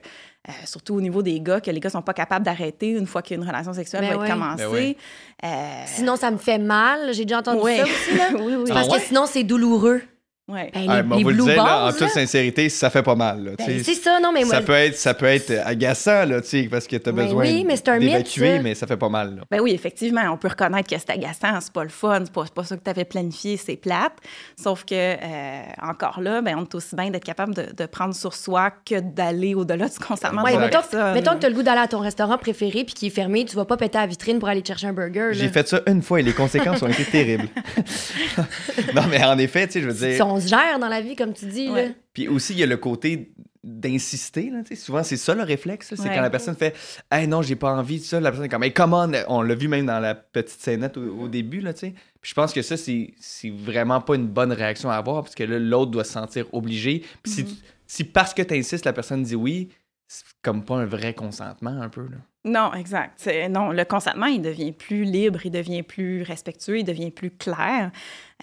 euh, 0.49 0.53
surtout 0.67 0.95
au 0.95 1.01
niveau 1.01 1.23
des 1.23 1.41
gars, 1.41 1.61
que 1.61 1.71
les 1.71 1.81
gars 1.81 1.91
sont 1.91 2.03
pas 2.03 2.15
capables 2.15 2.45
d'arrêter 2.45 2.91
une 2.91 3.07
fois 3.07 3.23
qu'une 3.23 3.43
relation 3.47 3.73
sexuelle 3.73 4.03
Ben 4.03 4.09
va 4.09 4.15
être 4.15 4.21
ouais. 4.23 4.29
commencée. 4.31 4.97
Ben. 5.43 5.51
Euh, 5.51 5.83
Sinon, 5.87 6.17
ça 6.17 6.31
me 6.31 6.37
fait 6.39 6.59
mal. 6.59 7.13
J'ai 7.13 7.25
déjà 7.25 7.39
entendu 7.41 7.61
ça 7.61 7.83
aussi, 7.85 8.17
là. 8.17 8.29
oui, 8.41 8.55
oui. 8.57 8.65
Parce 8.69 8.89
Ah 8.89 8.93
ouais? 8.93 8.99
que 8.99 9.05
sinon, 9.05 9.27
c'est 9.27 9.43
douloureux. 9.45 10.03
Ouais. 10.49 10.71
Ben, 10.73 10.81
les, 10.81 10.89
Ah, 10.89 11.03
les 11.03 11.25
va 11.25 11.31
le 11.31 11.37
blue 11.37 11.45
dire, 11.45 11.63
là, 11.63 11.87
en 11.87 11.91
toute 11.93 12.01
là, 12.01 12.09
sincérité, 12.09 12.69
ça 12.71 12.89
fait 12.89 13.03
pas 13.03 13.15
mal. 13.15 13.55
Ben, 13.59 13.67
sais. 13.67 13.83
c'est 13.85 13.95
ça, 13.95 14.19
non, 14.19 14.33
mais 14.33 14.45
moi... 14.45 14.55
ça, 14.55 14.61
peut 14.63 14.73
être, 14.73 14.97
ça 14.97 15.13
peut 15.13 15.27
être 15.27 15.53
agaçant, 15.65 16.25
là, 16.25 16.41
tu 16.41 16.49
sais, 16.49 16.69
parce 16.71 16.87
que 16.87 16.97
tu 16.97 17.09
as 17.09 17.13
Ben 17.13 17.25
besoin 17.27 17.45
oui, 17.45 17.65
d'évacuer, 18.01 18.59
mais 18.61 18.75
ça 18.75 18.87
fait 18.87 18.97
pas 18.97 19.11
mal. 19.11 19.37
Là. 19.37 19.43
Ben 19.51 19.61
oui, 19.61 19.73
effectivement, 19.73 20.23
on 20.33 20.37
peut 20.39 20.49
reconnaître 20.49 20.89
que 20.89 20.97
c'est 20.99 21.11
agaçant, 21.11 21.61
c'est 21.61 21.73
pas 21.73 21.83
le 21.83 21.91
fun, 21.91 22.21
c'est 22.25 22.33
pas, 22.33 22.45
pas 22.55 22.65
ça 22.65 22.77
que 22.77 22.83
tu 22.83 22.91
avais 22.91 23.05
planifié, 23.05 23.57
c'est 23.59 23.77
plate. 23.77 24.15
Sauf 24.57 24.85
que, 24.85 24.95
euh, 24.95 25.63
encore 25.83 26.21
là, 26.21 26.41
ben, 26.41 26.57
on 26.59 26.63
est 26.63 26.75
aussi 26.75 26.97
bien 26.97 27.11
d'être 27.11 27.25
capable 27.25 27.55
de, 27.55 27.67
de 27.77 27.87
prendre 27.87 28.15
sur 28.15 28.35
soi 28.35 28.71
que 28.85 29.01
d'aller 29.01 29.55
au-delà 29.55 29.89
du 29.89 29.99
consentement 29.99 30.43
Ouais, 30.43 30.55
de 30.55 30.59
mettons, 30.59 30.79
personne. 30.81 31.13
mettons 31.15 31.35
que 31.35 31.41
tu 31.41 31.47
as 31.47 31.49
le 31.51 31.55
goût 31.55 31.63
d'aller 31.63 31.81
à 31.83 31.89
ton 31.89 32.01
restaurant 32.01 32.39
préféré 32.39 32.85
puis 32.85 32.95
qui 32.95 33.07
est 33.09 33.11
fermé, 33.11 33.45
tu 33.45 33.55
vas 33.55 33.67
pas 33.67 33.77
péter 33.77 33.99
à 33.99 34.03
la 34.03 34.07
vitrine 34.07 34.39
pour 34.39 34.49
aller 34.49 34.63
te 34.63 34.69
chercher 34.69 34.87
un 34.87 34.93
burger. 34.95 35.29
J'ai 35.33 35.49
fait 35.49 35.69
ça 35.69 35.83
une 35.87 36.01
fois 36.01 36.21
et 36.21 36.23
les 36.23 36.33
conséquences 36.33 36.83
ont 36.83 36.89
été 36.89 37.05
terribles. 37.11 37.49
non, 38.95 39.03
mais 39.11 39.23
en 39.25 39.39
effet, 39.39 39.67
tu 39.67 39.75
sais, 39.75 39.81
je 39.83 39.87
veux 39.89 39.95
Si 39.95 40.17
dire. 40.17 40.17
On 40.39 40.41
se 40.41 40.49
gère 40.49 40.79
dans 40.79 40.89
la 40.89 41.01
vie, 41.01 41.17
comme 41.17 41.33
tu 41.35 41.47
dis. 41.47 41.69
Ouais. 41.69 41.89
Là. 41.89 41.95
Puis 42.13 42.29
aussi, 42.29 42.53
il 42.55 42.59
y 42.61 42.63
a 42.63 42.67
le 42.67 42.77
côté 42.77 43.33
d'insister. 43.65 44.51
Là, 44.51 44.61
souvent, 44.77 45.03
c'est 45.03 45.17
ça 45.17 45.35
le 45.35 45.43
réflexe. 45.43 45.91
là, 45.91 45.97
C'est 45.97 46.09
Ouais. 46.09 46.15
quand 46.15 46.21
la 46.23 46.31
personne 46.31 46.57
fait 46.57 46.75
Hey, 47.11 47.27
non, 47.27 47.43
j'ai 47.43 47.57
pas 47.57 47.73
envie 47.75 47.99
de 47.99 48.05
ça. 48.05 48.21
La 48.21 48.31
personne 48.31 48.47
est 48.47 48.49
comme 48.49 48.63
Hey, 48.65 48.73
come 48.73 48.95
on. 48.95 49.13
On 49.29 49.43
l'a 49.43 49.55
vu 49.55 49.69
même 49.69 49.87
dans 49.87 50.01
la 50.01 50.15
petite 50.15 50.61
scénette 50.61 50.97
au, 50.97 51.23
au 51.23 51.29
début. 51.29 51.61
Là, 51.61 51.73
tu 51.75 51.81
sais. 51.81 51.95
Puis 52.21 52.31
je 52.31 52.35
pense 52.35 52.53
que 52.53 52.63
ça, 52.63 52.77
c'est 52.77 53.15
c'est 53.19 53.51
vraiment 53.51 54.01
pas 54.01 54.15
une 54.15 54.27
bonne 54.29 54.53
réaction 54.53 54.91
à 54.91 54.95
avoir 54.97 55.23
parce 55.23 55.35
que 55.35 55.45
là, 55.45 55.59
l'autre 55.59 55.91
doit 55.91 56.05
se 56.05 56.13
sentir 56.13 56.47
obligé. 56.53 57.05
Puis 57.23 57.33
si, 57.33 57.43
Mhm. 57.45 57.49
si 57.87 58.05
parce 58.05 58.33
que 58.35 58.43
tu 58.43 58.55
insistes, 58.55 58.85
la 58.85 58.93
personne 58.93 59.23
dit 59.23 59.37
oui, 59.37 59.69
c'est 60.07 60.25
comme 60.43 60.65
pas 60.65 60.77
un 60.77 60.87
vrai 60.87 61.13
consentement, 61.15 61.81
un 61.83 61.89
peu. 61.91 62.03
Là. 62.03 62.17
Non, 62.45 62.73
exact. 62.73 63.15
C'est- 63.17 63.49
Non, 63.51 63.73
le 63.73 63.85
consentement, 63.85 64.27
il 64.27 64.41
devient 64.41 64.73
plus 64.73 65.05
libre, 65.05 65.41
il 65.45 65.51
devient 65.51 65.83
plus 65.83 66.23
respectueux, 66.23 66.79
il 66.79 66.85
devient 66.85 67.11
plus 67.11 67.31
clair. 67.31 67.91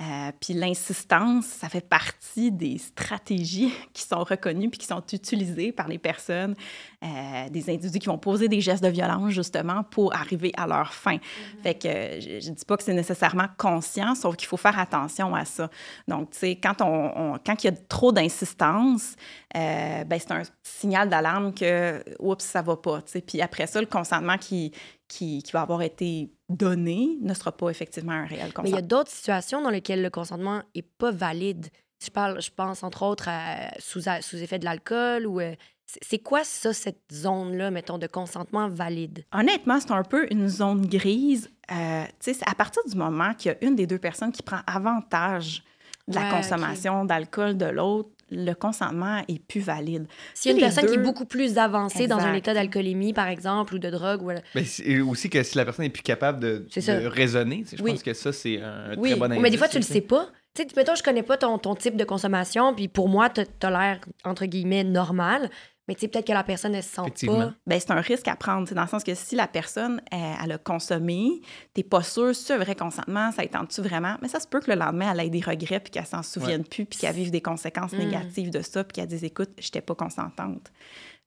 Euh, 0.01 0.31
puis 0.41 0.53
l'insistance, 0.53 1.45
ça 1.45 1.69
fait 1.69 1.87
partie 1.87 2.51
des 2.51 2.77
stratégies 2.77 3.71
qui 3.93 4.01
sont 4.03 4.25
reconnues 4.25 4.69
puis 4.69 4.79
qui 4.79 4.87
sont 4.87 5.01
utilisées 5.13 5.71
par 5.71 5.87
les 5.87 5.97
personnes, 5.97 6.53
euh, 7.01 7.49
des 7.49 7.69
individus 7.69 7.99
qui 7.99 8.07
vont 8.07 8.17
poser 8.17 8.49
des 8.49 8.59
gestes 8.59 8.83
de 8.83 8.89
violence 8.89 9.31
justement 9.31 9.83
pour 9.83 10.13
arriver 10.13 10.51
à 10.57 10.67
leur 10.67 10.93
fin. 10.93 11.17
Fait 11.63 11.75
que 11.75 11.87
euh, 11.87 12.19
je, 12.19 12.45
je 12.45 12.51
dis 12.51 12.65
pas 12.65 12.75
que 12.75 12.83
c'est 12.83 12.93
nécessairement 12.93 13.47
conscient, 13.57 14.15
sauf 14.15 14.35
qu'il 14.35 14.49
faut 14.49 14.57
faire 14.57 14.77
attention 14.77 15.33
à 15.33 15.45
ça. 15.45 15.69
Donc, 16.09 16.31
tu 16.31 16.39
sais, 16.39 16.55
quand 16.61 16.81
on, 16.81 17.33
on- 17.35 17.39
quand 17.45 17.63
il 17.63 17.67
y 17.67 17.69
a 17.69 17.73
trop 17.87 18.11
d'insistance, 18.11 19.15
euh, 19.55 20.03
ben 20.03 20.19
c'est 20.19 20.31
un 20.31 20.41
signal 20.61 21.07
d'alarme 21.09 21.53
que, 21.53 22.03
oups, 22.19 22.43
ça 22.43 22.61
va 22.61 22.75
pas. 22.75 22.99
Puis 23.25 23.41
après 23.41 23.65
ça, 23.67 23.79
le 23.79 23.87
consentement 23.87 24.37
qui, 24.37 24.73
qui, 25.07 25.41
qui 25.41 25.51
va 25.53 25.61
avoir 25.61 25.81
été 25.81 26.31
donné 26.49 27.17
ne 27.21 27.33
sera 27.33 27.51
pas 27.51 27.69
effectivement 27.69 28.13
un 28.13 28.25
réel 28.25 28.51
Mais 28.63 28.69
il 28.69 28.69
y 28.69 28.71
consentement. 28.71 28.77
a 28.77 28.81
d'autres 28.81 29.11
situations 29.11 29.61
dans 29.61 29.69
lesquelles 29.69 30.01
le 30.01 30.09
consentement 30.09 30.61
est 30.75 30.87
pas 30.97 31.11
valide. 31.11 31.67
Je, 32.03 32.09
parle, 32.09 32.41
je 32.41 32.51
pense 32.51 32.83
entre 32.83 33.03
autres 33.03 33.27
à 33.29 33.71
sous, 33.79 34.01
sous 34.21 34.37
effet 34.37 34.59
de 34.59 34.65
l'alcool 34.65 35.25
ou 35.25 35.39
euh, 35.39 35.55
C'est 35.85 36.19
quoi 36.19 36.43
ça, 36.43 36.73
cette 36.73 37.01
zone-là, 37.11 37.71
mettons, 37.71 37.97
de 37.97 38.07
consentement 38.07 38.67
valide? 38.69 39.23
Honnêtement, 39.33 39.79
c'est 39.79 39.91
un 39.91 40.03
peu 40.03 40.27
une 40.31 40.47
zone 40.47 40.85
grise. 40.87 41.49
Euh, 41.71 42.03
tu 42.05 42.11
sais, 42.19 42.33
c'est 42.33 42.47
à 42.49 42.53
partir 42.55 42.81
du 42.87 42.95
moment 42.95 43.33
qu'il 43.33 43.51
y 43.51 43.55
a 43.55 43.63
une 43.65 43.75
des 43.75 43.87
deux 43.87 43.97
personnes 43.99 44.31
qui 44.31 44.43
prend 44.43 44.59
avantage 44.67 45.63
de 46.07 46.15
la 46.15 46.21
Ouais, 46.21 46.29
consommation 46.29 47.05
d'alcool 47.05 47.57
de 47.57 47.65
l'autre, 47.65 48.09
le 48.31 48.53
consentement 48.53 49.23
est 49.27 49.39
plus 49.39 49.61
valide. 49.61 50.07
S'il 50.33 50.51
y 50.51 50.53
a 50.53 50.57
une 50.57 50.63
personne 50.63 50.87
qui 50.87 50.95
est 50.95 51.03
beaucoup 51.03 51.25
plus 51.25 51.57
avancée 51.57 52.07
dans 52.07 52.19
un 52.19 52.33
état 52.33 52.53
d'alcoolémie, 52.53 53.13
par 53.13 53.27
exemple, 53.27 53.75
ou 53.75 53.79
de 53.79 53.89
drogue, 53.89 54.23
ou... 54.23 54.31
Mais 54.55 54.99
aussi 55.01 55.29
que 55.29 55.43
si 55.43 55.57
la 55.57 55.65
personne 55.65 55.85
est 55.85 55.89
plus 55.89 56.03
capable 56.03 56.39
de, 56.39 56.65
raisonner, 57.07 57.63
je 57.71 57.81
Oui. 57.83 57.91
pense 57.91 58.03
que 58.03 58.13
ça, 58.13 58.33
c'est 58.33 58.61
un 58.61 58.95
Oui, 58.97 59.11
très 59.11 59.19
bon 59.19 59.25
indice. 59.25 59.41
mais 59.41 59.49
des 59.51 59.57
fois, 59.57 59.67
tu 59.67 59.77
le 59.77 59.83
tu 59.83 59.93
sais 59.93 60.01
pas. 60.01 60.29
Tu 60.55 60.63
sais, 60.63 60.67
mettons, 60.77 60.95
je 60.95 61.03
connais 61.03 61.23
pas 61.23 61.37
ton, 61.37 61.57
ton 61.57 61.75
type 61.75 61.97
de 61.97 62.05
consommation, 62.05 62.73
puis 62.73 62.87
pour 62.87 63.09
moi, 63.09 63.29
t'as 63.29 63.43
as, 63.61 63.69
l'air, 63.69 63.99
entre 64.23 64.45
guillemets, 64.45 64.83
normal. 64.83 65.49
Mais 65.87 65.93
tu 65.95 66.01
sais, 66.01 66.07
peut-être 66.07 66.25
que 66.25 66.33
la 66.33 66.43
personne, 66.43 66.73
elle 66.73 66.81
se 66.83 66.89
sent 66.95 67.27
pas. 67.27 67.53
Ben, 67.67 67.79
c'est 67.79 67.91
un 67.91 68.01
risque 68.01 68.27
à 68.27 68.35
prendre, 68.35 68.73
dans 68.73 68.81
le 68.81 68.87
sens 68.87 69.03
que 69.03 69.13
si 69.13 69.35
la 69.35 69.47
personne, 69.47 70.01
elle, 70.11 70.35
elle 70.43 70.51
a 70.53 70.57
consommé, 70.57 71.41
t'es 71.75 71.83
pas 71.83 72.01
sûr 72.01 72.35
si 72.35 72.43
c'est 72.45 72.53
un 72.53 72.57
vrai 72.57 72.75
consentement, 72.75 73.31
ça 73.31 73.43
y 73.43 73.49
tente-tu 73.49 73.81
vraiment? 73.81 74.15
Mais 74.21 74.27
ça 74.27 74.39
se 74.39 74.47
peut 74.47 74.59
que 74.61 74.71
le 74.71 74.77
lendemain, 74.77 75.11
elle 75.13 75.19
ait 75.27 75.29
des 75.29 75.41
regrets, 75.41 75.79
puis 75.79 75.91
qu'elle 75.91 76.05
s'en 76.07 76.23
souvienne 76.23 76.63
plus, 76.63 76.85
puis 76.85 76.97
qu'elle 76.99 77.13
vive 77.15 77.29
des 77.31 77.41
conséquences 77.41 77.93
Mm. 77.93 77.97
négatives 77.99 78.49
de 78.49 78.61
ça, 78.61 78.83
puis 78.83 78.93
qu'elle 78.93 79.07
dise, 79.07 79.23
écoute, 79.23 79.51
j'étais 79.59 79.81
pas 79.81 79.93
consentante. 79.95 80.71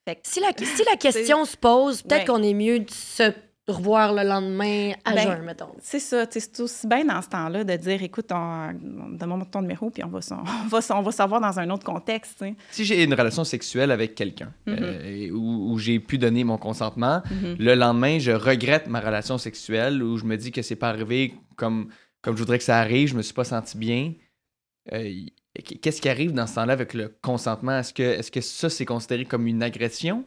Fait 0.06 0.16
que 0.16 0.22
Si 0.24 0.40
la, 0.40 0.48
si 0.56 0.82
la 0.90 0.96
question 1.00 1.44
se 1.44 1.56
pose, 1.56 2.02
peut-être 2.02 2.20
Ouais. 2.20 2.24
qu'on 2.26 2.42
est 2.42 2.54
mieux 2.54 2.80
de 2.80 2.90
se 2.90 3.32
revoir 3.72 4.12
le 4.14 4.22
lendemain 4.22 4.92
à 5.04 5.14
Ben, 5.14 5.22
jeun, 5.22 5.42
mettons. 5.42 5.68
C'est 5.80 5.98
ça, 6.00 6.24
c'est 6.30 6.60
aussi 6.60 6.86
bien 6.86 7.04
dans 7.04 7.20
ce 7.22 7.28
temps-là 7.28 7.64
de 7.64 7.76
dire, 7.76 8.02
écoute, 8.02 8.26
on, 8.32 8.72
donne-moi 9.12 9.46
ton 9.50 9.62
numéro, 9.62 9.90
puis 9.90 10.02
on 10.04 10.08
va, 10.08 10.18
on 10.30 10.68
va, 10.68 10.80
on 10.96 11.02
va 11.02 11.12
savoir 11.12 11.40
dans 11.40 11.58
un 11.58 11.68
autre 11.70 11.84
contexte. 11.84 12.44
Si 12.70 12.84
j'ai 12.84 13.04
une 13.04 13.14
relation 13.14 13.44
sexuelle 13.44 13.90
avec 13.90 14.14
quelqu'un 14.14 14.52
euh, 14.68 15.04
et 15.04 15.30
où, 15.30 15.72
où 15.72 15.78
j'ai 15.78 16.00
pu 16.00 16.18
donner 16.18 16.44
mon 16.44 16.58
consentement, 16.58 17.22
Mhm. 17.30 17.56
le 17.58 17.74
lendemain, 17.74 18.18
je 18.18 18.30
regrette 18.32 18.86
ma 18.88 19.00
relation 19.00 19.38
sexuelle 19.38 20.02
où 20.02 20.16
je 20.18 20.24
me 20.24 20.36
dis 20.36 20.50
que 20.52 20.62
c'est 20.62 20.76
pas 20.76 20.88
arrivé 20.88 21.34
comme, 21.56 21.88
comme 22.22 22.34
je 22.36 22.40
voudrais 22.40 22.58
que 22.58 22.64
ça 22.64 22.78
arrive, 22.78 23.08
je 23.08 23.16
me 23.16 23.22
suis 23.22 23.34
pas 23.34 23.44
senti 23.44 23.76
bien. 23.76 24.12
Euh, 24.92 25.12
Qu'est-ce 25.82 26.00
qui 26.00 26.08
arrive 26.08 26.32
dans 26.32 26.46
ce 26.46 26.54
temps-là 26.54 26.72
avec 26.72 26.94
le 26.94 27.16
consentement? 27.20 27.78
Est-ce 27.80 27.92
que, 27.92 28.02
est 28.02 28.30
que 28.30 28.40
ça, 28.40 28.70
c'est 28.70 28.84
considéré 28.84 29.24
comme 29.24 29.46
une 29.48 29.62
agression? 29.62 30.24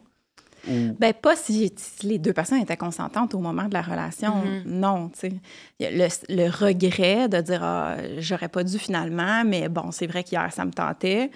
Ou... 0.68 0.94
Ben, 0.98 1.12
pas 1.12 1.36
si, 1.36 1.72
si 1.76 2.06
les 2.06 2.18
deux 2.18 2.32
personnes 2.32 2.60
étaient 2.60 2.76
consentantes 2.76 3.34
au 3.34 3.38
moment 3.38 3.64
de 3.64 3.74
la 3.74 3.82
relation. 3.82 4.36
Mhm. 4.36 4.62
Non, 4.66 5.08
tu 5.08 5.20
sais. 5.20 5.32
Le, 5.80 6.08
le 6.28 6.48
regret 6.48 7.28
de 7.28 7.40
dire, 7.40 7.62
ah, 7.62 7.96
j'aurais 8.18 8.48
pas 8.48 8.64
dû 8.64 8.78
finalement, 8.78 9.44
mais 9.44 9.68
bon, 9.68 9.90
c'est 9.90 10.06
vrai 10.06 10.22
qu'hier, 10.22 10.52
ça 10.52 10.64
me 10.64 10.72
tentait. 10.72 11.30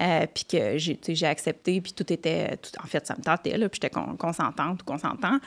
Euh, 0.00 0.26
puis 0.32 0.44
que 0.44 0.76
j'ai 0.78 1.26
accepté, 1.26 1.80
puis 1.80 1.92
tout 1.92 2.10
était. 2.12 2.56
tout- 2.56 2.70
en 2.82 2.86
fait, 2.86 3.06
ça 3.06 3.14
me 3.16 3.22
tentait, 3.22 3.56
là, 3.56 3.68
puis 3.68 3.80
j'étais 3.82 3.92
con- 3.92 4.16
consentante 4.16 4.82
ou 4.82 4.84
consentant. 4.84 5.38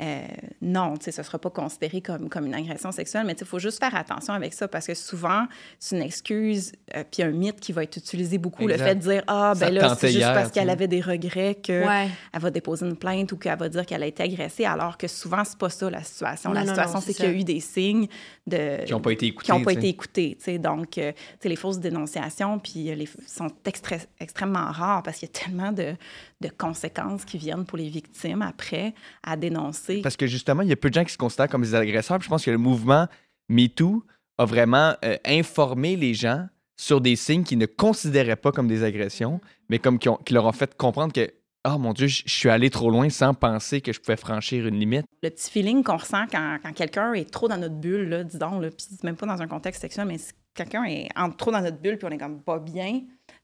Euh, 0.00 0.20
non, 0.62 0.96
tu 0.96 1.04
sais, 1.06 1.10
ce 1.12 1.24
sera 1.24 1.38
pas 1.40 1.50
considéré 1.50 2.00
comme, 2.00 2.28
comme 2.28 2.46
une 2.46 2.54
agression 2.54 2.92
sexuelle, 2.92 3.24
mais 3.26 3.34
tu 3.34 3.40
sais, 3.40 3.44
il 3.44 3.48
faut 3.48 3.58
juste 3.58 3.80
faire 3.80 3.94
attention 3.96 4.32
avec 4.32 4.54
ça 4.54 4.68
parce 4.68 4.86
que 4.86 4.94
souvent, 4.94 5.46
c'est 5.80 5.96
une 5.96 6.02
excuse, 6.02 6.70
euh, 6.94 7.02
puis 7.10 7.24
un 7.24 7.32
mythe 7.32 7.58
qui 7.58 7.72
va 7.72 7.82
être 7.82 7.96
utilisé 7.96 8.38
beaucoup. 8.38 8.66
Le 8.68 8.76
fait 8.76 8.94
de 8.94 9.00
dire, 9.00 9.24
ah, 9.26 9.54
ben 9.58 9.74
là, 9.74 9.96
c'est 9.96 10.06
juste 10.08 10.20
hier, 10.20 10.32
parce 10.34 10.52
qu'elle 10.52 10.70
avait 10.70 10.86
des 10.86 11.00
regrets 11.00 11.56
que 11.56 11.84
Ouais. 11.84 12.08
elle 12.32 12.40
va 12.40 12.50
déposer 12.50 12.86
une 12.86 12.96
plainte 12.96 13.32
ou 13.32 13.36
qu'elle 13.38 13.58
va 13.58 13.68
dire 13.68 13.84
qu'elle 13.86 14.04
a 14.04 14.06
été 14.06 14.22
agressée, 14.22 14.64
alors 14.64 14.96
que 14.98 15.08
souvent, 15.08 15.42
c'est 15.44 15.58
pas 15.58 15.68
ça 15.68 15.90
la 15.90 16.04
situation. 16.04 16.50
Non, 16.50 16.54
la 16.54 16.60
non, 16.60 16.68
situation, 16.68 16.94
non, 16.94 17.00
c'est 17.00 17.12
c'est 17.12 17.14
qu'il 17.24 17.32
y 17.32 17.34
a 17.36 17.40
eu 17.40 17.44
des 17.44 17.58
signes 17.60 18.06
de... 18.46 18.84
Qui 18.84 18.94
ont 18.94 19.00
pas 19.00 19.12
été 19.12 19.26
écoutés, 19.26 19.46
Qui 19.46 19.50
n'ont 19.58 19.64
pas 19.64 19.72
été 19.72 19.88
écoutés, 19.88 20.36
tu 20.38 20.44
sais. 20.44 20.58
Donc, 20.58 20.96
euh, 20.98 21.10
tu 21.12 21.18
sais, 21.40 21.48
les 21.48 21.56
fausses 21.56 21.80
dénonciations, 21.80 22.60
puis 22.60 22.84
les, 22.94 23.08
sont 23.26 23.48
extra- 23.64 23.97
extrêmement 24.20 24.70
rares 24.70 25.02
parce 25.02 25.18
qu'il 25.18 25.28
y 25.28 25.30
a 25.36 25.40
tellement 25.40 25.72
de, 25.72 25.94
de 26.40 26.48
conséquences 26.48 27.24
qui 27.24 27.38
viennent 27.38 27.64
pour 27.64 27.78
les 27.78 27.88
victimes 27.88 28.42
après 28.42 28.94
à 29.22 29.36
dénoncer. 29.36 30.00
Parce 30.02 30.16
que 30.16 30.26
justement, 30.26 30.62
il 30.62 30.68
y 30.68 30.72
a 30.72 30.76
peu 30.76 30.88
de 30.90 30.94
gens 30.94 31.04
qui 31.04 31.12
se 31.12 31.18
considèrent 31.18 31.48
comme 31.48 31.62
des 31.62 31.74
agresseurs. 31.74 32.18
Puis 32.18 32.26
je 32.26 32.30
pense 32.30 32.44
que 32.44 32.50
le 32.50 32.58
mouvement 32.58 33.06
MeToo 33.48 34.04
a 34.38 34.44
vraiment 34.44 34.94
euh, 35.04 35.16
informé 35.24 35.96
les 35.96 36.14
gens 36.14 36.46
sur 36.76 37.00
des 37.00 37.16
signes 37.16 37.42
qu'ils 37.44 37.58
ne 37.58 37.66
considéraient 37.66 38.36
pas 38.36 38.52
comme 38.52 38.68
des 38.68 38.84
agressions, 38.84 39.40
mais 39.68 39.78
comme 39.78 39.98
qui, 39.98 40.08
ont- 40.08 40.16
qui 40.24 40.32
leur 40.34 40.46
ont 40.46 40.52
fait 40.52 40.76
comprendre 40.76 41.12
que, 41.12 41.28
oh 41.66 41.76
mon 41.76 41.92
Dieu, 41.92 42.06
je 42.06 42.22
suis 42.26 42.48
allé 42.48 42.70
trop 42.70 42.88
loin 42.90 43.08
sans 43.10 43.34
penser 43.34 43.80
que 43.80 43.92
je 43.92 43.98
pouvais 44.00 44.16
franchir 44.16 44.64
une 44.66 44.78
limite. 44.78 45.04
le 45.22 45.30
petit 45.30 45.50
feeling 45.50 45.82
qu'on 45.82 45.96
ressent 45.96 46.26
quand, 46.30 46.58
quand 46.62 46.72
quelqu'un 46.72 47.14
est 47.14 47.28
trop 47.28 47.48
dans 47.48 47.56
notre 47.58 47.74
bulle, 47.74 48.08
là, 48.08 48.22
disons, 48.22 48.60
là, 48.60 48.68
puis 48.70 48.86
même 49.02 49.16
pas 49.16 49.26
dans 49.26 49.42
un 49.42 49.48
contexte 49.48 49.80
sexuel, 49.80 50.06
mais 50.06 50.18
si 50.18 50.32
quelqu'un 50.54 50.84
est 50.84 51.08
entre 51.16 51.36
trop 51.36 51.50
dans 51.50 51.60
notre 51.60 51.78
bulle 51.78 51.98
puis 51.98 52.06
on 52.06 52.10
est 52.10 52.18
comme 52.18 52.40
pas 52.42 52.60
bien, 52.60 53.00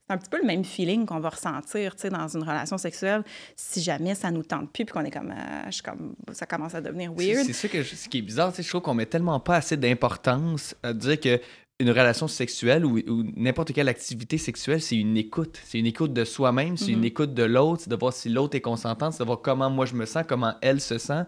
c'est 0.07 0.13
un 0.13 0.17
petit 0.17 0.29
peu 0.29 0.37
le 0.39 0.45
même 0.45 0.63
feeling 0.63 1.05
qu'on 1.05 1.19
va 1.19 1.29
ressentir, 1.29 1.95
tu 1.95 2.01
sais, 2.03 2.09
dans 2.09 2.27
une 2.27 2.43
relation 2.43 2.77
sexuelle, 2.77 3.23
si 3.55 3.81
jamais 3.81 4.13
ça 4.15 4.29
nous 4.31 4.43
tente 4.43 4.71
plus 4.71 4.85
puis 4.85 4.93
qu'on 4.93 5.03
est 5.05 5.11
comme, 5.11 5.31
euh, 5.31 5.63
je 5.67 5.71
suis 5.71 5.83
comme, 5.83 6.15
ça 6.31 6.45
commence 6.45 6.75
à 6.75 6.81
devenir 6.81 7.11
weird. 7.13 7.45
c'est 7.45 7.53
ça 7.53 7.67
que 7.67 7.81
je- 7.81 7.95
ce 7.95 8.07
qui 8.07 8.19
est 8.19 8.21
bizarre, 8.21 8.51
tu 8.51 8.57
sais, 8.57 8.63
je 8.63 8.69
trouve 8.69 8.81
qu'on 8.81 8.93
met 8.93 9.05
tellement 9.05 9.39
pas 9.39 9.55
assez 9.57 9.77
d'importance 9.77 10.75
à 10.83 10.93
dire 10.93 11.19
que 11.19 11.39
une 11.81 11.89
relation 11.89 12.29
sexuelle 12.29 12.85
ou, 12.85 12.99
ou 12.99 13.23
n'importe 13.35 13.73
quelle 13.73 13.89
activité 13.89 14.37
sexuelle, 14.37 14.81
c'est 14.81 14.95
une 14.95 15.17
écoute. 15.17 15.59
C'est 15.65 15.77
une 15.77 15.85
écoute 15.87 16.13
de 16.13 16.23
soi-même, 16.23 16.77
c'est 16.77 16.91
une 16.93 16.99
Mhm. 16.99 17.03
écoute 17.05 17.33
de 17.33 17.43
l'autre, 17.43 17.81
c'est 17.83 17.89
de 17.89 17.95
voir 17.97 18.13
si 18.13 18.29
l'autre 18.29 18.55
est 18.55 18.61
consentante, 18.61 19.11
c'est 19.11 19.19
de 19.23 19.25
voir 19.25 19.41
comment 19.41 19.69
moi 19.69 19.85
je 19.85 19.93
me 19.95 20.05
sens, 20.05 20.23
comment 20.25 20.53
elle 20.61 20.79
se 20.79 20.97
sent. 20.97 21.23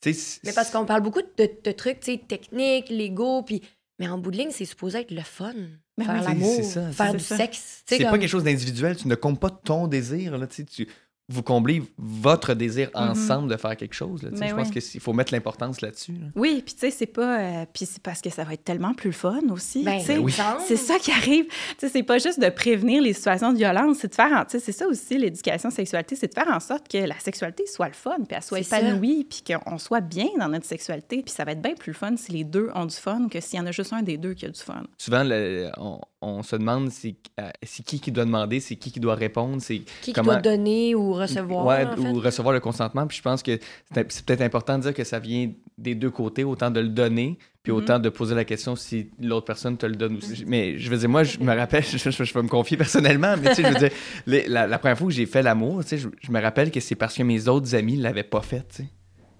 Tu 0.00 0.12
sais, 0.12 0.18
c'est- 0.18 0.40
Mais 0.44 0.52
parce 0.52 0.70
qu'on 0.70 0.86
parle 0.86 1.02
beaucoup 1.02 1.20
de, 1.22 1.50
de 1.64 1.70
trucs, 1.70 2.00
tu 2.00 2.12
sais, 2.12 2.18
techniques, 2.26 2.88
légaux, 2.88 3.42
puis... 3.44 3.62
Mais 4.00 4.08
en 4.08 4.18
bout 4.18 4.32
de 4.32 4.38
ligne, 4.38 4.50
c'est 4.50 4.64
supposé 4.64 4.98
être 5.00 5.12
le 5.12 5.20
fun. 5.20 5.52
Ben 5.98 6.06
faire 6.06 6.14
oui, 6.14 6.24
l'amour, 6.24 6.92
faire 6.92 7.14
du 7.14 7.20
ça. 7.20 7.36
sexe. 7.36 7.82
C'est 7.86 8.02
pas 8.04 8.18
quelque 8.18 8.28
chose 8.28 8.44
d'individuel, 8.44 8.96
tu 8.96 9.08
ne 9.08 9.14
comptes 9.14 9.40
pas 9.40 9.50
ton 9.50 9.88
désir. 9.88 10.38
Là, 10.38 10.46
tu 10.46 10.56
sais, 10.56 10.64
tu, 10.64 10.88
vous 11.32 11.42
comblez 11.42 11.82
votre 11.98 12.54
désir 12.54 12.90
ensemble 12.94 13.50
de 13.50 13.56
faire 13.56 13.76
quelque 13.76 13.94
chose. 13.94 14.22
Là. 14.22 14.30
Mais 14.32 14.48
je 14.48 14.54
pense 14.54 14.68
oui. 14.74 14.80
qu'il 14.80 15.00
faut 15.00 15.12
mettre 15.12 15.32
l'importance 15.32 15.80
là-dessus. 15.80 16.12
là. 16.12 16.26
Oui, 16.36 16.62
puis 16.64 16.74
tu 16.74 16.80
sais, 16.80 16.90
c'est 16.90 17.06
pas. 17.06 17.40
euh, 17.40 17.64
puis 17.72 17.86
c'est 17.86 18.02
parce 18.02 18.20
que 18.20 18.30
ça 18.30 18.44
va 18.44 18.52
être 18.54 18.64
tellement 18.64 18.94
plus 18.94 19.08
le 19.08 19.14
fun 19.14 19.40
aussi. 19.50 19.82
Ben, 19.82 19.98
tu 19.98 20.06
sais. 20.06 20.14
ben 20.16 20.22
oui. 20.24 20.34
C'est 20.66 20.76
ça 20.76 20.98
qui 20.98 21.10
arrive. 21.10 21.46
Tu 21.46 21.52
sais, 21.78 21.88
c'est 21.88 22.02
pas 22.02 22.18
juste 22.18 22.40
de 22.40 22.48
prévenir 22.50 23.02
les 23.02 23.12
situations 23.12 23.52
de 23.52 23.58
violence, 23.58 23.98
c'est 24.00 24.08
de 24.08 24.14
faire. 24.14 24.32
en- 24.32 24.44
Tu 24.44 24.52
sais, 24.52 24.60
c'est 24.60 24.72
ça 24.72 24.86
aussi, 24.86 25.16
l'éducation 25.18 25.70
sexualité, 25.70 26.16
c'est 26.16 26.28
de 26.28 26.34
faire 26.34 26.48
en 26.54 26.60
sorte 26.60 26.88
que 26.88 26.98
la 26.98 27.18
sexualité 27.18 27.64
soit 27.66 27.88
le 27.88 27.94
fun, 27.94 28.16
puis 28.26 28.36
elle 28.36 28.42
soit 28.42 28.60
épanouie, 28.60 29.24
puis 29.24 29.42
qu'on 29.54 29.78
soit 29.78 30.00
bien 30.00 30.28
dans 30.38 30.48
notre 30.48 30.66
sexualité. 30.66 31.22
Puis 31.22 31.32
ça 31.34 31.44
va 31.44 31.52
être 31.52 31.62
bien 31.62 31.74
plus 31.74 31.90
le 31.92 31.96
fun 31.96 32.16
si 32.16 32.32
les 32.32 32.44
deux 32.44 32.68
ont 32.74 32.86
du 32.86 32.96
fun 32.96 33.28
que 33.30 33.40
s'il 33.40 33.58
y 33.58 33.62
en 33.62 33.66
a 33.66 33.72
juste 33.72 33.92
un 33.92 34.02
des 34.02 34.16
deux 34.18 34.34
qui 34.34 34.46
a 34.46 34.50
du 34.50 34.60
fun. 34.60 34.82
Souvent, 34.98 35.22
le- 35.24 35.70
on, 35.78 36.00
on 36.22 36.42
se 36.42 36.56
demande 36.56 36.90
c'est 36.90 37.16
euh, 37.40 37.50
c'est 37.62 37.84
qui 37.84 38.00
qui 38.00 38.10
doit 38.12 38.24
demander, 38.24 38.60
c'est 38.60 38.76
qui 38.76 38.90
qui 38.92 39.00
doit 39.00 39.14
répondre, 39.16 39.60
c'est 39.60 39.80
Qui, 40.00 40.12
qui 40.12 40.20
doit 40.20 40.36
donner 40.36 40.94
ou 40.94 41.12
recevoir, 41.12 41.66
Ouais, 41.66 41.84
en 41.86 41.96
fait. 41.96 42.00
ou 42.00 42.14
recevoir 42.20 42.54
le 42.54 42.60
consentement. 42.60 43.06
Puis 43.06 43.18
je 43.18 43.22
pense 43.22 43.42
que 43.42 43.58
c'est 43.92 44.24
peut-être 44.24 44.40
important 44.42 44.78
de 44.78 44.82
dire 44.84 44.94
que 44.94 45.04
ça 45.04 45.18
vient 45.18 45.50
des 45.78 45.94
deux 45.94 46.10
côtés, 46.10 46.44
autant 46.44 46.70
de 46.70 46.80
le 46.80 46.88
donner, 46.88 47.38
puis 47.62 47.72
Mhm. 47.72 47.78
autant 47.78 47.98
de 47.98 48.08
poser 48.08 48.34
la 48.34 48.44
question 48.44 48.76
si 48.76 49.10
l'autre 49.20 49.46
personne 49.46 49.76
te 49.76 49.86
le 49.86 49.96
donne 49.96 50.16
aussi. 50.16 50.44
Mais 50.46 50.78
je 50.78 50.88
veux 50.90 50.98
dire, 50.98 51.08
moi, 51.08 51.24
je 51.24 51.38
me 51.38 51.54
rappelle, 51.56 51.82
je, 51.90 51.98
je, 51.98 52.10
je 52.24 52.34
vais 52.34 52.42
me 52.42 52.48
confier 52.48 52.76
personnellement, 52.76 53.34
mais 53.36 53.48
tu 53.50 53.56
sais, 53.56 53.62
je 53.64 53.68
veux 53.68 53.74
dire, 53.88 53.90
les- 54.26 54.46
la, 54.46 54.66
la 54.66 54.78
première 54.78 54.96
fois 54.98 55.08
que 55.08 55.12
j'ai 55.14 55.26
fait 55.26 55.42
l'amour, 55.42 55.82
tu 55.82 55.88
sais, 55.88 55.98
je, 55.98 56.08
je 56.20 56.30
me 56.30 56.40
rappelle 56.40 56.70
que 56.70 56.80
c'est 56.80 56.94
parce 56.94 57.14
que 57.16 57.22
mes 57.24 57.48
autres 57.48 57.74
amis 57.74 57.96
ne 57.96 58.02
l'avaient 58.02 58.22
pas 58.22 58.42
fait, 58.42 58.66
tu 58.68 58.82
sais. 58.84 58.88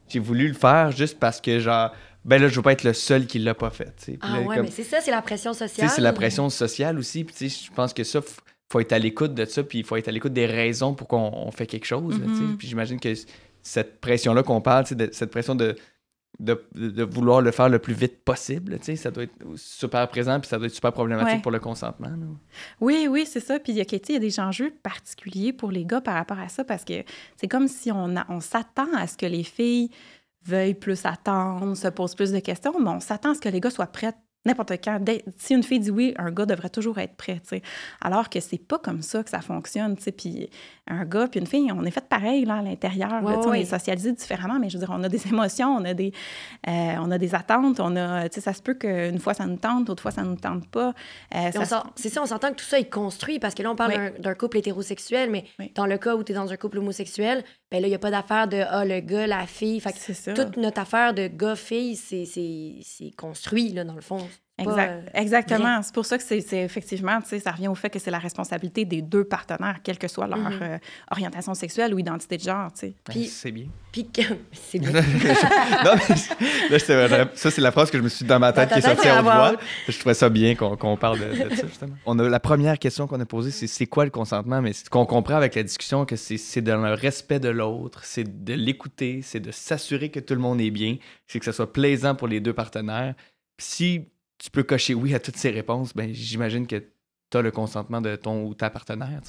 J'ai 0.08 0.18
voulu 0.18 0.48
le 0.48 0.54
faire 0.54 0.90
juste 0.90 1.18
parce 1.18 1.40
que, 1.40 1.58
genre, 1.60 1.92
ben 2.24 2.40
là, 2.40 2.48
je 2.48 2.56
veux 2.56 2.62
pas 2.62 2.72
être 2.72 2.84
le 2.84 2.92
seul 2.92 3.26
qui 3.26 3.38
l'a 3.38 3.54
pas 3.54 3.70
fait, 3.70 4.10
Ah 4.20 4.32
là, 4.36 4.40
ouais, 4.42 4.56
comme- 4.56 4.64
mais 4.66 4.70
c'est 4.70 4.84
ça, 4.84 5.00
c'est 5.00 5.10
la 5.10 5.22
pression 5.22 5.52
sociale. 5.54 5.90
c'est 5.90 6.00
la 6.00 6.12
pression 6.12 6.48
sociale 6.50 6.98
aussi. 6.98 7.24
Puis, 7.24 7.48
je 7.48 7.72
pense 7.72 7.92
que 7.92 8.04
ça, 8.04 8.20
faut 8.70 8.80
être 8.80 8.92
à 8.92 8.98
l'écoute 8.98 9.34
de 9.34 9.44
ça, 9.44 9.62
puis 9.62 9.80
il 9.80 9.84
faut 9.84 9.96
être 9.96 10.08
à 10.08 10.12
l'écoute 10.12 10.32
des 10.32 10.46
raisons 10.46 10.94
pour 10.94 11.08
qu'on 11.08 11.30
on 11.34 11.50
fait 11.50 11.66
quelque 11.66 11.84
chose. 11.86 12.18
Mhm. 12.18 12.56
Puis 12.56 12.68
j'imagine 12.68 12.98
que 13.00 13.12
cette 13.62 14.00
pression-là 14.00 14.42
qu'on 14.42 14.60
parle, 14.60 14.84
de- 14.86 15.10
cette 15.12 15.30
pression 15.30 15.54
de, 15.54 15.76
de, 16.40 16.64
de 16.74 17.04
vouloir 17.04 17.42
le 17.42 17.50
faire 17.50 17.68
le 17.68 17.78
plus 17.78 17.92
vite 17.92 18.24
possible, 18.24 18.78
tu 18.78 18.84
sais, 18.86 18.96
ça 18.96 19.10
doit 19.10 19.24
être 19.24 19.34
super 19.56 20.08
présent, 20.08 20.40
puis 20.40 20.48
ça 20.48 20.56
doit 20.56 20.66
être 20.66 20.74
super 20.74 20.90
problématique 20.92 21.34
Ouais. 21.36 21.42
pour 21.42 21.52
le 21.52 21.60
consentement. 21.60 22.08
là. 22.08 22.26
Oui, 22.80 23.06
oui, 23.10 23.26
c'est 23.30 23.40
ça. 23.40 23.58
Puis 23.60 23.72
il 23.74 23.76
y 23.76 23.80
a, 23.82 23.84
il 23.90 24.12
y 24.12 24.16
a 24.16 24.18
des 24.18 24.40
enjeux 24.40 24.72
particuliers 24.82 25.52
pour 25.52 25.70
les 25.70 25.84
gars 25.84 26.00
par 26.00 26.14
rapport 26.14 26.38
à 26.38 26.48
ça 26.48 26.64
parce 26.64 26.84
que 26.84 27.04
c'est 27.36 27.48
comme 27.48 27.68
si 27.68 27.92
on, 27.92 28.16
a- 28.16 28.24
on 28.30 28.40
s'attend 28.40 28.88
à 28.96 29.06
ce 29.06 29.16
que 29.18 29.26
les 29.26 29.44
filles 29.44 29.90
veuillent 30.44 30.74
plus 30.74 31.04
attendre, 31.04 31.76
se 31.76 31.88
posent 31.88 32.14
plus 32.14 32.32
de 32.32 32.40
questions, 32.40 32.74
mais 32.78 32.90
on 32.90 33.00
s'attend 33.00 33.30
à 33.30 33.34
ce 33.34 33.40
que 33.40 33.48
les 33.48 33.60
gars 33.60 33.70
soient 33.70 33.86
prêts 33.86 34.14
n'importe 34.44 34.72
quand. 34.82 34.98
Si 35.38 35.54
une 35.54 35.62
fille 35.62 35.80
dit 35.80 35.90
oui, 35.90 36.14
un 36.18 36.30
gars 36.30 36.46
devrait 36.46 36.70
toujours 36.70 36.98
être 36.98 37.16
prêt. 37.16 37.40
Alors 38.00 38.28
que 38.28 38.40
c'est 38.40 38.58
pas 38.58 38.78
comme 38.78 39.02
ça 39.02 39.22
que 39.22 39.30
ça 39.30 39.40
fonctionne. 39.40 39.96
Puis 39.96 40.50
un 40.88 41.04
gars 41.04 41.28
puis 41.28 41.38
une 41.38 41.46
fille, 41.46 41.70
on 41.72 41.84
est 41.84 41.90
fait 41.92 42.06
pareil, 42.08 42.44
là, 42.44 42.56
à 42.56 42.62
l'intérieur. 42.62 43.22
Ouais, 43.22 43.34
sais, 43.34 43.38
On 43.46 43.50
ouais. 43.50 43.60
est 43.60 43.64
socialisés 43.64 44.12
différemment, 44.12 44.58
mais 44.58 44.68
je 44.68 44.78
veux 44.78 44.84
dire, 44.84 44.92
on 44.96 45.02
a 45.04 45.08
des 45.08 45.26
émotions, 45.28 45.68
on 45.76 45.84
a 45.84 45.94
des, 45.94 46.12
euh, 46.66 46.94
on 47.00 47.10
a 47.10 47.18
des 47.18 47.34
attentes, 47.34 47.78
on 47.80 47.94
a... 47.96 48.28
Ça 48.30 48.52
se 48.52 48.60
peut 48.62 48.74
qu'une 48.74 49.18
fois, 49.20 49.32
ça 49.34 49.46
nous 49.46 49.56
tente, 49.56 49.88
l'autre 49.88 50.02
fois, 50.02 50.10
ça 50.10 50.22
nous 50.22 50.34
tente 50.36 50.66
pas. 50.68 50.92
Euh, 51.34 51.52
ça 51.52 51.84
C'est 51.94 52.08
ça, 52.08 52.20
on 52.22 52.26
s'entend 52.26 52.50
que 52.50 52.56
tout 52.56 52.64
ça 52.64 52.78
est 52.80 52.90
construit 52.90 53.38
parce 53.38 53.54
que 53.54 53.62
là, 53.62 53.70
on 53.70 53.76
parle 53.76 53.92
Oui. 53.96 54.20
d'un- 54.20 54.34
couple 54.34 54.56
hétérosexuel, 54.58 55.30
mais 55.30 55.44
Oui. 55.60 55.70
dans 55.76 55.86
le 55.86 55.98
cas 55.98 56.16
où 56.16 56.24
tu 56.24 56.32
es 56.32 56.34
dans 56.34 56.50
un 56.52 56.56
couple 56.56 56.78
homosexuel, 56.78 57.44
ben 57.70 57.80
là, 57.80 57.86
il 57.86 57.90
n'y 57.90 57.94
a 57.94 57.98
pas 58.00 58.10
d'affaire 58.10 58.48
de 58.48 58.62
ah, 58.68 58.84
le 58.84 58.98
gars, 59.00 59.26
la 59.26 59.46
fille. 59.46 59.78
Fait 59.80 59.92
que 59.92 60.34
toute 60.34 60.56
notre 60.56 60.80
affaire 60.80 61.14
de 61.14 61.28
gars-fille, 61.28 61.94
c'est 61.96 63.10
construit, 63.16 63.72
là, 63.72 63.84
dans 63.84 63.94
le 63.94 64.00
fond. 64.00 64.18
Exact- 64.62 64.90
euh, 64.90 65.20
Exactement. 65.20 65.82
C'est 65.82 65.94
pour 65.94 66.06
ça 66.06 66.18
que 66.18 66.24
c'est 66.24 66.38
effectivement, 66.52 67.20
tu 67.20 67.28
sais, 67.28 67.38
ça 67.40 67.50
revient 67.52 67.68
au 67.68 67.74
fait 67.74 67.90
que 67.90 67.98
c'est 67.98 68.10
la 68.10 68.18
responsabilité 68.18 68.84
des 68.84 69.02
deux 69.02 69.24
partenaires, 69.24 69.78
quelle 69.82 69.98
que 69.98 70.08
soit 70.08 70.26
leur 70.26 70.38
Mhm. 70.38 70.58
euh, 70.62 70.78
orientation 71.10 71.54
sexuelle 71.54 71.94
ou 71.94 71.98
identité 71.98 72.36
de 72.36 72.42
genre, 72.42 72.72
tu 72.72 72.80
sais. 72.80 72.94
Puis- 73.04 73.26
c'est 73.26 73.50
bien. 73.52 73.66
Puis 73.92 74.08
c'est 74.52 74.78
bien. 74.78 74.90
non, 74.92 75.00
mais 76.08 76.16
là, 76.70 76.78
ça, 77.34 77.50
c'est 77.50 77.60
la 77.60 77.72
phrase 77.72 77.90
que 77.90 77.98
je 77.98 78.02
me 78.02 78.08
suis 78.08 78.24
dit 78.24 78.28
dans 78.28 78.38
ma 78.38 78.52
tête 78.52 78.70
Dans 78.70 78.74
qui 78.74 78.78
est 78.80 78.88
sortie 78.88 79.10
en 79.10 79.22
voix. 79.22 79.54
Je 79.88 79.98
trouvais 79.98 80.14
ça 80.14 80.28
bien 80.28 80.54
qu'on 80.54 80.76
qu'on 80.76 80.96
parle 80.96 81.18
de, 81.18 81.48
de 81.50 81.54
ça, 81.54 81.66
justement. 81.66 81.94
On 82.06 82.18
a, 82.18 82.28
la 82.28 82.40
première 82.40 82.78
question 82.78 83.06
qu'on 83.06 83.20
a 83.20 83.26
posée, 83.26 83.50
c'est 83.50 83.66
c'est 83.66 83.86
quoi 83.86 84.04
le 84.04 84.10
consentement? 84.10 84.62
Mais 84.62 84.72
ce 84.72 84.88
qu'on 84.88 85.04
comprend 85.06 85.34
avec 85.36 85.54
la 85.54 85.62
discussion, 85.62 86.06
que 86.06 86.16
c'est 86.16 86.38
c'est 86.38 86.62
dans 86.62 86.78
le 86.80 86.94
respect 86.94 87.38
de 87.40 87.48
l'autre, 87.50 88.00
c'est 88.04 88.44
de 88.44 88.54
l'écouter, 88.54 89.20
c'est 89.22 89.40
de 89.40 89.50
s'assurer 89.50 90.10
que 90.10 90.20
tout 90.20 90.34
le 90.34 90.40
monde 90.40 90.60
est 90.60 90.70
bien, 90.70 90.96
c'est 91.26 91.38
que 91.38 91.44
ce 91.44 91.52
soit 91.52 91.70
plaisant 91.72 92.14
pour 92.14 92.28
les 92.28 92.40
deux 92.40 92.52
partenaires. 92.54 93.14
Puis 93.56 93.66
si 93.66 94.08
tu 94.42 94.50
peux 94.50 94.64
cocher 94.64 94.94
oui 94.94 95.14
à 95.14 95.20
toutes 95.20 95.36
ces 95.36 95.50
réponses, 95.50 95.94
ben 95.94 96.12
j'imagine 96.12 96.66
que 96.66 96.82
tu 97.30 97.38
as 97.38 97.42
le 97.42 97.50
consentement 97.50 98.02
de 98.02 98.14
ton 98.16 98.44
ou 98.44 98.52
ta 98.54 98.68
partenaire. 98.68 99.20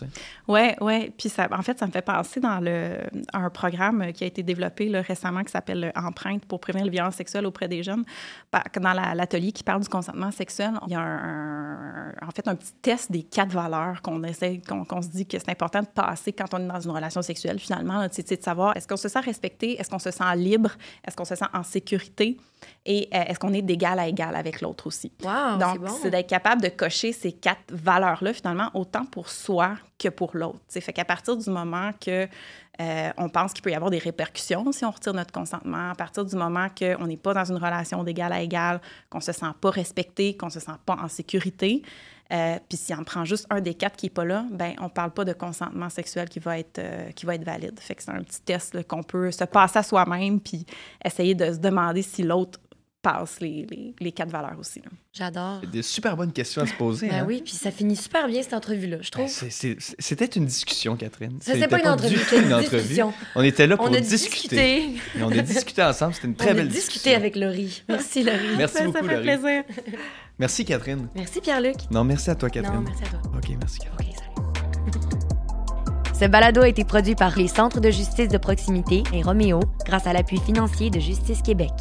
Ouais, 0.50 0.76
ouais. 0.82 1.10
Puis 1.18 1.30
ça, 1.30 1.48
en 1.50 1.62
fait, 1.62 1.80
ça 1.80 1.88
me 1.88 1.92
fait 1.92 2.02
penser 2.02 2.42
dans 2.42 2.60
le, 2.60 2.98
un 3.32 3.50
programme 3.50 4.12
qui 4.12 4.26
a 4.26 4.28
été 4.28 4.44
développé 4.44 4.90
récemment 5.00 5.42
qui 5.42 5.52
s'appelle 5.52 5.94
Empreinte 5.96 6.46
pour 6.46 6.60
prévenir 6.60 6.84
les 6.84 6.92
violences 6.92 7.16
sexuelles 7.16 7.46
auprès 7.46 7.70
des 7.70 7.82
jeunes. 7.82 8.04
Dans 8.82 8.92
la- 8.92 9.16
l'atelier 9.16 9.54
qui 9.54 9.64
parle 9.64 9.84
du 9.84 9.88
consentement 9.88 10.32
sexuel, 10.32 10.72
il 10.88 10.92
y 10.92 10.96
a 10.96 11.00
un, 11.00 12.10
en 12.22 12.32
fait 12.36 12.46
un 12.48 12.56
petit 12.56 12.74
test 12.82 13.10
des 13.10 13.24
quatre 13.24 13.54
valeurs 13.54 14.02
qu'on 14.02 14.22
essaie, 14.24 14.62
qu'on 14.68 15.02
se 15.02 15.08
dit 15.08 15.26
que 15.26 15.40
c'est 15.40 15.52
important 15.52 15.82
de 15.82 15.88
passer 15.88 16.34
quand 16.34 16.54
on 16.54 16.58
est 16.58 16.68
dans 16.68 16.82
une 16.82 16.92
relation 16.92 17.22
sexuelle. 17.22 17.58
Finalement, 17.60 18.06
sais, 18.12 18.24
de 18.24 18.44
savoir 18.44 18.76
est-ce 18.76 18.88
qu'on 18.88 18.98
se 18.98 19.08
sent 19.08 19.22
respecté, 19.22 19.80
est-ce 19.80 19.90
qu'on 19.90 20.00
se 20.00 20.12
sent 20.12 20.36
libre, 20.36 20.72
est-ce 21.08 21.16
qu'on 21.16 21.24
se 21.24 21.36
sent 21.36 21.46
en 21.54 21.64
sécurité? 21.64 22.38
Et 22.86 23.08
euh, 23.14 23.24
est-ce 23.28 23.40
qu'on 23.40 23.54
est 23.54 23.62
d'égal 23.62 23.98
à 23.98 24.08
égal 24.08 24.36
avec 24.36 24.60
l'autre 24.60 24.88
aussi? 24.88 25.12
Wow, 25.24 25.58
Donc, 25.58 25.74
c'est 25.74 25.80
bon. 25.80 26.00
c'est 26.02 26.10
d'être 26.10 26.28
capable 26.28 26.62
de 26.62 26.68
cocher 26.68 27.14
ces 27.14 27.32
quatre 27.32 27.72
valeurs-là, 27.72 28.34
finalement, 28.34 28.70
autant 28.74 29.06
pour 29.06 29.30
soi 29.30 29.76
que 29.98 30.10
pour 30.10 30.32
l'autre. 30.34 30.60
Sais, 30.68 30.82
Fait 30.82 30.92
qu'à 30.92 31.06
partir 31.06 31.38
du 31.38 31.50
moment 31.50 31.92
que 32.00 32.28
euh, 32.82 33.10
on 33.18 33.30
pense 33.30 33.54
qu'il 33.54 33.62
peut 33.62 33.72
y 33.72 33.76
avoir 33.76 33.92
des 33.92 34.00
répercussions 34.00 34.72
si 34.72 34.84
on 34.84 34.92
retire 34.92 35.14
notre 35.14 35.32
consentement, 35.32 35.92
à 35.92 35.96
partir 35.96 36.26
du 36.26 36.36
moment 36.36 36.68
qu'on 36.70 37.06
n'est 37.06 37.18
pas 37.18 37.34
dans 37.34 37.46
une 37.46 37.58
relation 37.58 38.04
d'égal 38.04 38.34
à 38.34 38.42
égal, 38.42 38.82
qu'on 39.10 39.22
se 39.22 39.32
sent 39.32 39.46
pas 39.62 39.70
respecté, 39.70 40.36
qu'on 40.36 40.50
se 40.50 40.60
sent 40.60 40.72
pas 40.86 40.98
en 41.02 41.08
sécurité, 41.08 41.84
euh, 42.32 42.58
puis 42.68 42.78
si 42.78 42.94
on 42.94 43.04
prend 43.04 43.26
juste 43.26 43.46
un 43.50 43.62
des 43.62 43.76
quatre 43.76 43.96
qui 43.96 44.08
n'est 44.08 44.12
pas 44.12 44.26
là, 44.26 44.46
ben 44.50 44.74
on 44.80 44.90
parle 44.90 45.12
pas 45.12 45.24
de 45.24 45.34
consentement 45.34 45.90
sexuel 45.90 46.30
qui 46.30 46.40
va 46.40 46.58
être, 46.58 46.80
euh, 46.80 47.12
qui 47.12 47.26
va 47.26 47.36
être 47.36 47.44
valide. 47.44 47.80
Fait 47.80 47.94
que 47.94 48.02
c'est 48.02 48.12
un 48.12 48.24
petit 48.24 48.42
test 48.42 48.88
qu'on 48.88 49.04
peut 49.04 49.30
se 49.30 49.44
passer 49.44 49.80
à 49.80 49.84
soi-même 49.84 50.40
puis 50.40 50.66
essayer 51.04 51.36
de 51.36 51.52
se 51.52 51.58
demander 51.58 52.02
si 52.02 52.24
l'autre 52.24 52.60
passe 53.04 53.40
les, 53.42 53.68
les- 53.70 53.94
les 54.00 54.12
quatre 54.12 54.32
valeurs 54.32 54.56
aussi. 54.60 54.80
là. 54.80 54.86
J'adore. 55.14 55.60
C'est 55.62 55.70
des 55.70 55.82
super 55.84 56.18
bonnes 56.18 56.32
questions 56.32 56.64
à 56.64 56.66
se 56.66 56.74
poser. 56.74 57.10
Ben 57.10 57.20
hein. 57.20 57.26
oui, 57.28 57.42
puis 57.44 57.54
ça 57.54 57.70
finit 57.70 57.96
super 57.96 58.28
bien 58.28 58.42
cette 58.42 58.54
entrevue-là, 58.56 58.98
je 59.02 59.12
trouve. 59.12 59.26
Ben, 59.26 59.30
c'est- 59.30 59.52
c'est- 59.52 59.96
C'était 60.00 60.26
une 60.26 60.46
discussion, 60.46 60.96
Catherine. 60.96 61.38
Ça, 61.42 61.52
c'est 61.52 61.60
C'était 61.60 61.68
pas 61.68 61.82
une 61.82 61.88
entrevue, 61.90 62.16
une 62.16 62.44
une 62.46 62.54
entrevue. 62.54 62.78
discussion. 62.80 63.14
On 63.36 63.44
était 63.44 63.68
là 63.68 63.78
pour 63.78 63.86
On 63.86 63.94
a 63.94 64.00
discuter. 64.00 64.88
discuté. 64.88 65.20
Et 65.20 65.24
on 65.24 65.30
a 65.32 65.42
discuté 65.42 65.84
ensemble. 65.84 66.14
C'était 66.16 66.28
une 66.30 66.36
très 66.36 66.48
On 66.48 66.52
a 66.52 66.54
belle 66.56 66.68
discuté 66.70 66.94
discussion. 66.94 67.18
avec 67.20 67.36
Laurie. 67.36 67.84
Merci, 67.90 68.24
Laurie. 68.24 68.40
Merci 68.58 68.78
Ça, 68.78 68.84
beaucoup, 68.86 68.98
Ça 68.98 69.04
fait 69.04 69.24
Laurie. 69.24 69.38
plaisir. 69.40 69.64
Merci, 70.40 70.66
Catherine. 70.66 71.08
Merci 71.14 71.42
Pierre-Luc. 71.42 71.76
Non, 71.92 72.04
merci 72.04 72.30
à 72.32 72.36
toi, 72.36 72.50
Catherine. 72.50 72.74
Non, 72.76 72.82
merci 72.82 73.04
à 73.04 73.08
toi. 73.08 73.20
OK, 73.36 73.50
merci, 73.60 73.80
Catherine. 73.80 74.14
Ce 76.20 76.26
balado 76.26 76.62
a 76.62 76.68
été 76.70 76.86
produit 76.86 77.16
par 77.16 77.38
les 77.38 77.48
Centres 77.50 77.80
de 77.82 77.92
justice 77.92 78.30
de 78.30 78.38
proximité 78.38 79.04
et 79.14 79.22
Roméo 79.24 79.60
grâce 79.86 80.08
à 80.08 80.14
l'appui 80.14 80.40
financier 80.40 80.90
de 80.90 81.00
Justice 81.00 81.42
Québec. 81.42 81.72